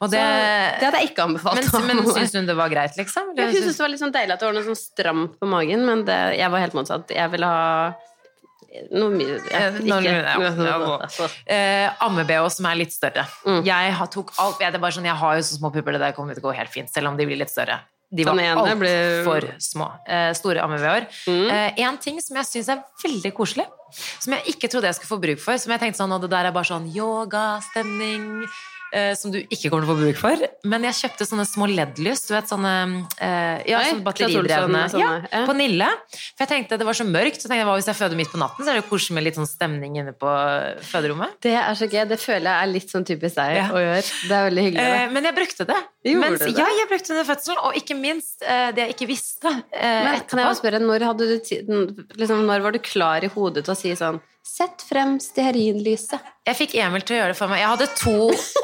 [0.00, 1.68] Virkelig det, Så det, det hadde jeg ikke anbefalt.
[1.86, 3.30] men, men syns hun det var greit, liksom?
[3.34, 5.46] Eller hun syntes det var litt sånn deilig at det var noe sånn stramt på
[5.50, 7.14] magen, men det, jeg var helt motsatt.
[7.14, 7.94] Jeg ville ha
[8.90, 11.26] noe mye ja, ikke, ja, ja.
[11.46, 13.22] Eh, Amme-BH som er litt større.
[13.46, 13.60] Mm.
[13.68, 15.94] Jeg har, tok alt, jeg, det er bare sånn, jeg har jo så små pupper,
[15.94, 17.78] det der kommer til å gå helt fint, selv om de blir litt større.
[18.14, 18.90] De var altfor ble...
[19.26, 19.88] blir- små.
[20.06, 21.06] Eh, store amme-BH-er.
[21.30, 21.46] Mm.
[21.54, 23.66] Eh, en ting som jeg syns er veldig koselig,
[24.22, 26.30] som jeg ikke trodde jeg skulle få bruk for, som jeg tenkte sånn, og det
[26.34, 28.44] der er bare sånn yoga-stemning,
[29.18, 30.44] som du ikke kommer til å få bruk for.
[30.70, 32.72] Men jeg kjøpte sånne små LED-lys, du vet sånne
[33.18, 34.84] eh, ja, Oi, batteridrevne.
[35.00, 35.42] Ja, ja.
[35.48, 35.88] på Nille.
[36.14, 38.32] For jeg tenkte det var så mørkt, så tenkte jeg hva hvis jeg føder midt
[38.32, 40.30] på natten, så er det koselig med litt sånn stemning inne på
[40.90, 41.38] føderommet.
[41.44, 42.02] Det er så gøy.
[42.10, 43.66] Det føler jeg er litt sånn typisk deg Ja.
[43.74, 44.04] å gjøre.
[44.28, 44.84] Det er veldig hyggelig.
[44.84, 45.10] Eh, da.
[45.16, 45.80] men jeg brukte det.
[46.04, 46.52] Mens, det?
[46.58, 50.02] Ja, jeg brukte det under fødselen, og ikke minst eh, det jeg ikke visste eh,
[50.04, 50.60] Men kan jeg bare etterpå.
[50.60, 51.24] spørre, når, du
[52.20, 56.20] liksom, når var du klar i hodet til å si sånn Sett frem stearinlyset.
[56.44, 57.62] Jeg fikk Emil til å gjøre det for meg.
[57.62, 58.14] Jeg hadde to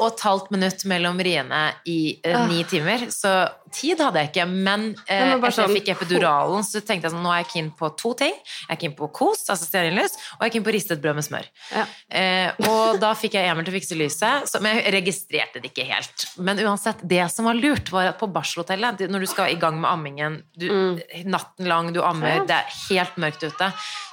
[0.01, 2.45] og et halvt minutt mellom riene i eh, Ah.
[2.47, 3.31] ni timer, så
[3.73, 4.45] tid hadde jeg ikke.
[4.51, 7.71] Men eh, etter sånn- jeg fikk epiduralen, så tenkte jeg sånn, nå er jeg keen
[7.79, 8.35] på to ting.
[8.67, 11.25] Jeg er keen på kos, altså stearinlys, og jeg er keen på ristet brød med
[11.25, 11.47] smør.
[11.73, 11.85] Ja.
[12.11, 15.71] Eh, og da fikk jeg Emil til å fikse lyset, så, men jeg registrerte det
[15.73, 16.27] ikke helt.
[16.37, 19.81] Men uansett, det som var lurt, var at på barselhotellet, når du skal i gang
[19.81, 20.67] med ammingen, du,
[21.25, 22.37] natten lang, du ammer, Mm.
[22.37, 22.45] Ja.
[22.45, 23.71] det er helt mørkt ute.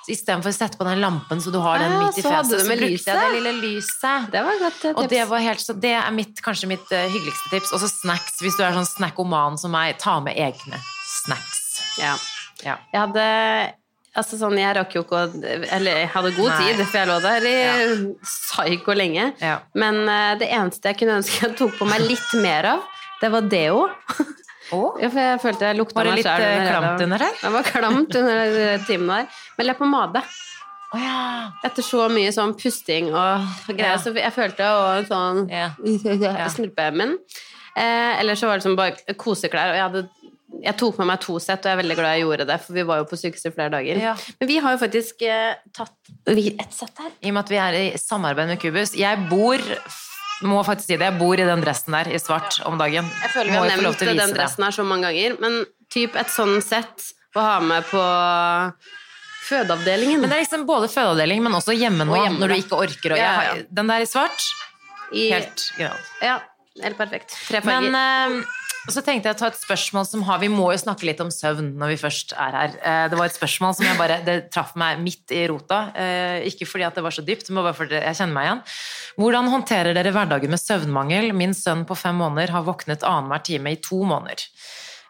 [0.09, 2.49] Så istedenfor å sette på den lampen så du har den Ja, midt i fjeset,
[2.49, 4.31] så, så brukte jeg det lille lyset.
[4.33, 4.95] Det var et godt tips.
[4.95, 5.13] Og tips.
[5.15, 7.75] det var helt, så det er mitt, kanskje mitt eh, hyggeligste tips.
[7.77, 10.81] Og så snacks, hvis du er sånn snackoman som meg, ta med egne
[11.25, 11.67] snacks.
[11.99, 12.17] Ja.
[12.65, 12.79] Ja.
[12.93, 13.27] Jeg hadde
[14.19, 15.27] Altså sånn, jeg rakk jo ikke å
[15.77, 16.57] Eller jeg hadde god Nei.
[16.65, 17.59] tid, for jeg lå der i
[18.25, 19.29] psyko lenge.
[19.39, 19.61] Ja.
[19.79, 22.85] Men uh, det eneste jeg kunne ønske jeg tok på meg litt mer av,
[23.23, 23.87] det var deo.
[24.75, 24.99] Oh.
[25.01, 27.37] Ja, for jeg følte jeg lukta var det litt eh, klamt under der?
[27.41, 29.39] Det var klamt under timen der.
[29.57, 30.21] Men leppepomade.
[30.89, 31.17] Å ja.
[31.69, 33.97] Etter så mye sånn pusting og greier, Ja.
[34.01, 35.71] så jeg følte jo sånn Ja.
[36.55, 37.19] Snurpemen.
[37.77, 40.09] Eh, eller så var det sånn bare koseklær, og jeg hadde
[40.65, 42.73] jeg tok med meg to sett, og jeg er veldig glad jeg gjorde det, for
[42.75, 43.99] vi var jo på sykehuset flere dager.
[44.01, 44.15] Ja.
[44.41, 45.93] Men vi har jo faktisk eh, tatt
[46.27, 47.13] ett sett her.
[47.21, 48.95] I og med at vi er i samarbeid med Kubus.
[48.99, 49.61] Jeg bor
[50.49, 53.07] må faktisk si det, jeg bor i den dressen der i svart om dagen.
[53.25, 55.61] Jeg føler vi har nevnt den dressen her så mange ganger, men
[55.93, 58.03] typ et sånn sett å ha med på
[59.49, 60.21] fødeavdelingen.
[60.23, 62.79] Men det er liksom både fødeavdeling, men også hjemme nå, Og hjemme, når du ikke
[62.85, 63.67] orker å Ja, jeg, ja.
[63.81, 64.47] Den der i svart,
[65.13, 66.15] I, helt genialt.
[66.25, 66.39] Ja,
[66.85, 67.37] helt perfekt.
[67.49, 67.89] Tre farger.
[67.89, 68.57] Men uh,
[68.89, 71.29] så tenkte jeg å ta et spørsmål som har Vi må jo snakke litt om
[71.35, 72.77] søvn når vi først er her.
[72.81, 75.81] Uh, det var et spørsmål som jeg bare Det traff meg midt i rota.
[75.97, 78.63] Uh, ikke fordi at det var så dypt, men bare fordi jeg kjenner meg igjen.
[79.19, 81.33] Hvordan håndterer dere hverdagen med søvnmangel?
[81.37, 84.45] Min sønn på fem måneder har våknet annenhver time i to måneder.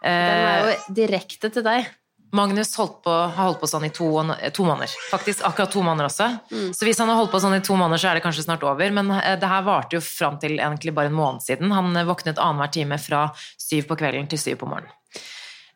[0.02, 1.88] den er Eh, jo direkte til deg.
[2.32, 4.08] Magnus holdt på, har holdt på sånn i to,
[4.54, 4.92] to måneder.
[5.10, 6.28] Faktisk akkurat to måneder også.
[6.52, 6.70] Mm.
[6.76, 8.66] Så hvis han har holdt på sånn i to måneder, så er det kanskje snart
[8.68, 8.92] over.
[8.94, 11.72] Men eh, det her varte jo fram til egentlig bare en måned siden.
[11.72, 14.92] Han eh, våknet annenhver time fra syv på kvelden til syv på morgenen.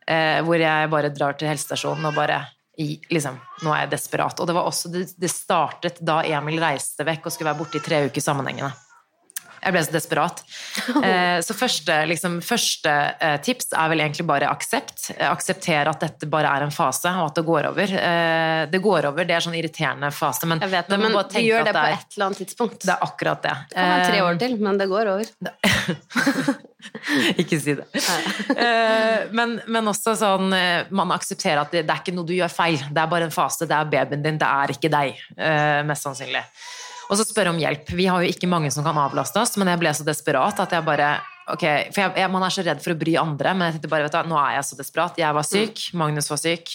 [0.07, 2.43] Eh, hvor jeg bare drar til helsestasjonen og bare
[2.81, 4.41] i, liksom, Nå er jeg desperat.
[4.41, 7.81] Og det var også det, det startet da Emil reiste vekk og skulle være borte
[7.81, 8.73] i tre uker sammenhengende.
[9.63, 10.43] Jeg ble så desperat.
[11.03, 12.91] Eh, så første, liksom, første
[13.21, 15.11] eh, tips er vel egentlig bare aksept.
[15.17, 17.93] Eh, Akseptere at dette bare er en fase, og at det går over.
[17.99, 21.39] Eh, det går over, det er sånn irriterende fase, men, Jeg vet det, men du
[21.43, 22.81] gjør det, det på er- et eller annet tidspunkt.
[22.87, 23.55] Det er akkurat det.
[23.71, 25.27] Det kan være tre Eh, år til, men det går over.
[27.43, 27.87] ikke si det.
[28.63, 32.35] Eh, men, men også sånn eh, Man aksepterer at det, det er ikke noe du
[32.37, 32.79] gjør feil.
[32.93, 33.67] Det er bare en fase.
[33.71, 35.19] Det er babyen din, det er ikke deg.
[35.39, 36.43] eh, Mest sannsynlig.
[37.13, 37.93] Og så spørre om hjelp.
[37.93, 40.73] Vi har jo ikke mange som kan avlaste oss, men jeg ble så desperat at
[40.73, 41.13] jeg bare
[41.53, 43.91] ok, For jeg, jeg, man er så redd for å bry andre, men jeg tenkte
[43.93, 45.19] bare, vet du, nå er jeg så desperat.
[45.21, 46.73] Jeg var syk, Magnus var syk.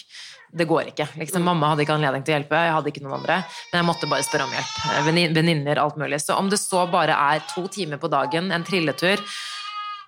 [0.57, 1.07] Det går ikke.
[1.19, 3.41] Liksom, Mamma hadde ikke anledning til å hjelpe, jeg hadde ikke noen andre.
[3.71, 4.75] Men jeg måtte bare spørre om hjelp.
[4.93, 6.21] Eh, Venninner, alt mulig.
[6.23, 9.23] Så om det så bare er to timer på dagen, en trilletur,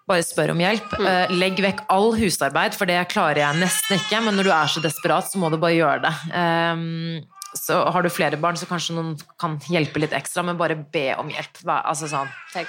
[0.09, 0.95] bare spør om hjelp.
[1.01, 4.21] Eh, Legg vekk all husarbeid, for det klarer jeg nesten ikke.
[4.25, 6.13] Men når du er så desperat, så må du bare gjøre det.
[6.39, 7.19] Ehm,
[7.57, 11.07] så har du flere barn, så kanskje noen kan hjelpe litt ekstra, men bare be
[11.17, 11.61] om hjelp.
[11.65, 12.29] Altså sånn.
[12.53, 12.65] Det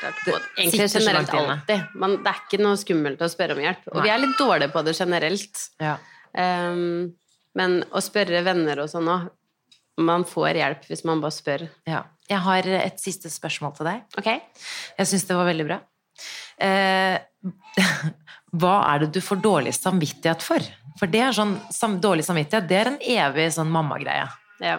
[0.56, 1.82] Egentlig generelt alltid.
[2.00, 3.84] Man, det er ikke noe skummelt å spørre om hjelp.
[3.90, 4.06] Og Nei.
[4.06, 5.66] vi er litt dårlige på det generelt.
[5.82, 5.98] Ja.
[6.32, 7.12] Um,
[7.58, 9.24] Men å spørre venner og sånn òg
[9.98, 11.64] Man får hjelp hvis man bare spør.
[11.90, 12.04] Ja.
[12.30, 14.04] Jeg har et siste spørsmål til deg.
[14.20, 14.28] Ok?
[14.96, 15.80] Jeg syns det var veldig bra.
[16.62, 17.18] Uh,
[18.60, 20.64] hva er det du får dårlig samvittighet for?
[21.00, 24.28] For det er sånn dårlig samvittighet, det er en evig sånn mammagreie.
[24.60, 24.78] Ja.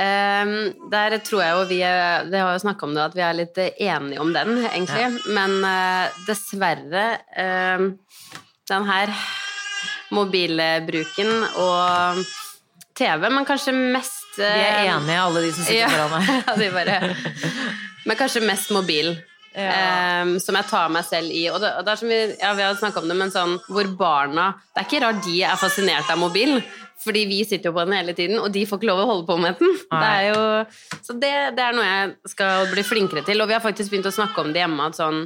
[0.00, 0.52] Um,
[0.88, 3.36] der tror jeg jo vi er, Vi har jo snakka om det, at vi er
[3.36, 5.08] litt enige om den, egentlig.
[5.34, 7.90] Men uh, dessverre um,
[8.70, 9.12] Den her
[10.14, 12.22] mobilbruken og
[12.96, 16.32] TV, men kanskje mest Vi er enige, alle de som sitter ja, foran meg.
[16.46, 17.00] ja, de bare
[18.06, 19.12] Men kanskje mest mobil.
[19.54, 19.70] Ja.
[20.22, 21.48] ehm, som jeg tar meg selv i.
[21.50, 23.56] Og det, og det er som vi, ja, vi har snakka om det, men sånn
[23.66, 26.60] hvor barna Det er ikke rart de er fascinert av mobil.
[27.00, 29.24] Fordi vi sitter jo på den hele tiden, og de får ikke lov å holde
[29.26, 29.70] på med den.
[29.88, 30.42] Det er jo,
[31.00, 33.40] så det, det er noe jeg skal bli flinkere til.
[33.40, 34.90] Og vi har faktisk begynt å snakke om det hjemme.
[34.90, 35.22] at sånn,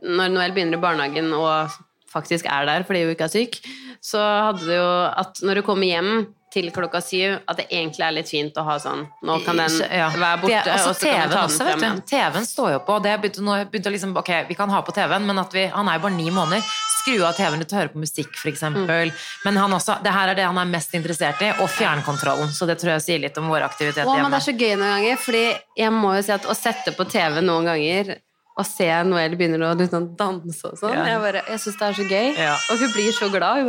[0.00, 1.76] Når Noel begynner i barnehagen og
[2.08, 3.60] faktisk er der fordi hun ikke er syk,
[4.00, 6.10] så hadde det jo at når du kommer hjem
[6.56, 9.76] til klokka syv, at det egentlig er litt fint å ha sånn Nå kan den
[9.92, 10.08] Ja.
[10.10, 12.02] være borte, Det altså, og så kan du ta den frem igjen.
[12.08, 12.96] TV-en står jo på.
[12.96, 15.52] og Det begynte, nå begynte å liksom, ok, vi kan ha på TV-en, men at
[15.52, 16.64] vi, han er jo bare ni måneder.
[16.96, 19.12] Skru av TV-en ut og høre på musikk, for eksempel.
[19.44, 22.50] Men han også, det her er det han er mest interessert i, og fjernkontrollen.
[22.50, 24.74] Så det tror jeg sier litt om vår aktivitet Å, men det er så gøy
[24.80, 25.44] noen ganger, fordi
[25.78, 28.16] jeg må jo si at å sette på TV noen ganger
[28.56, 31.02] og se Noel begynner å liksom danse og sånn, Ja.
[31.10, 32.28] jeg, bare- jeg syns det er så gøy.
[32.40, 32.54] Ja.
[32.72, 33.66] Og hun blir så glad.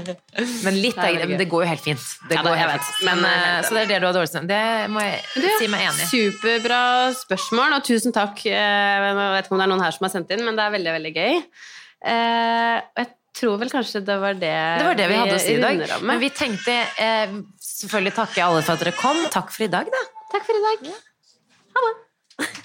[0.64, 2.02] Men litt av men det går jo helt fint.
[2.28, 2.82] Det Ja, går helt vet.
[2.88, 3.04] fint.
[3.06, 5.44] Men, Men eh, helt så det er det du har dårlig samvittighet Det må jeg
[5.44, 6.08] det si meg enig i.
[6.10, 6.80] Superbra
[7.14, 8.42] spørsmål, og tusen takk.
[8.46, 10.64] Eh, Jeg vet ikke om det er noen her som har sendt inn, men det
[10.66, 11.34] er veldig, veldig gøy.
[12.04, 13.08] Eh, Og jeg
[13.38, 15.78] tror vel kanskje det var det Det var det vi hadde å si i dag.
[15.78, 16.02] med.
[16.10, 19.24] Men vi tenkte eh, selvfølgelig takke alle for at dere kom.
[19.30, 20.02] Takk for i dag, da.
[20.34, 20.92] Takk for i dag.
[21.74, 22.64] Ha det.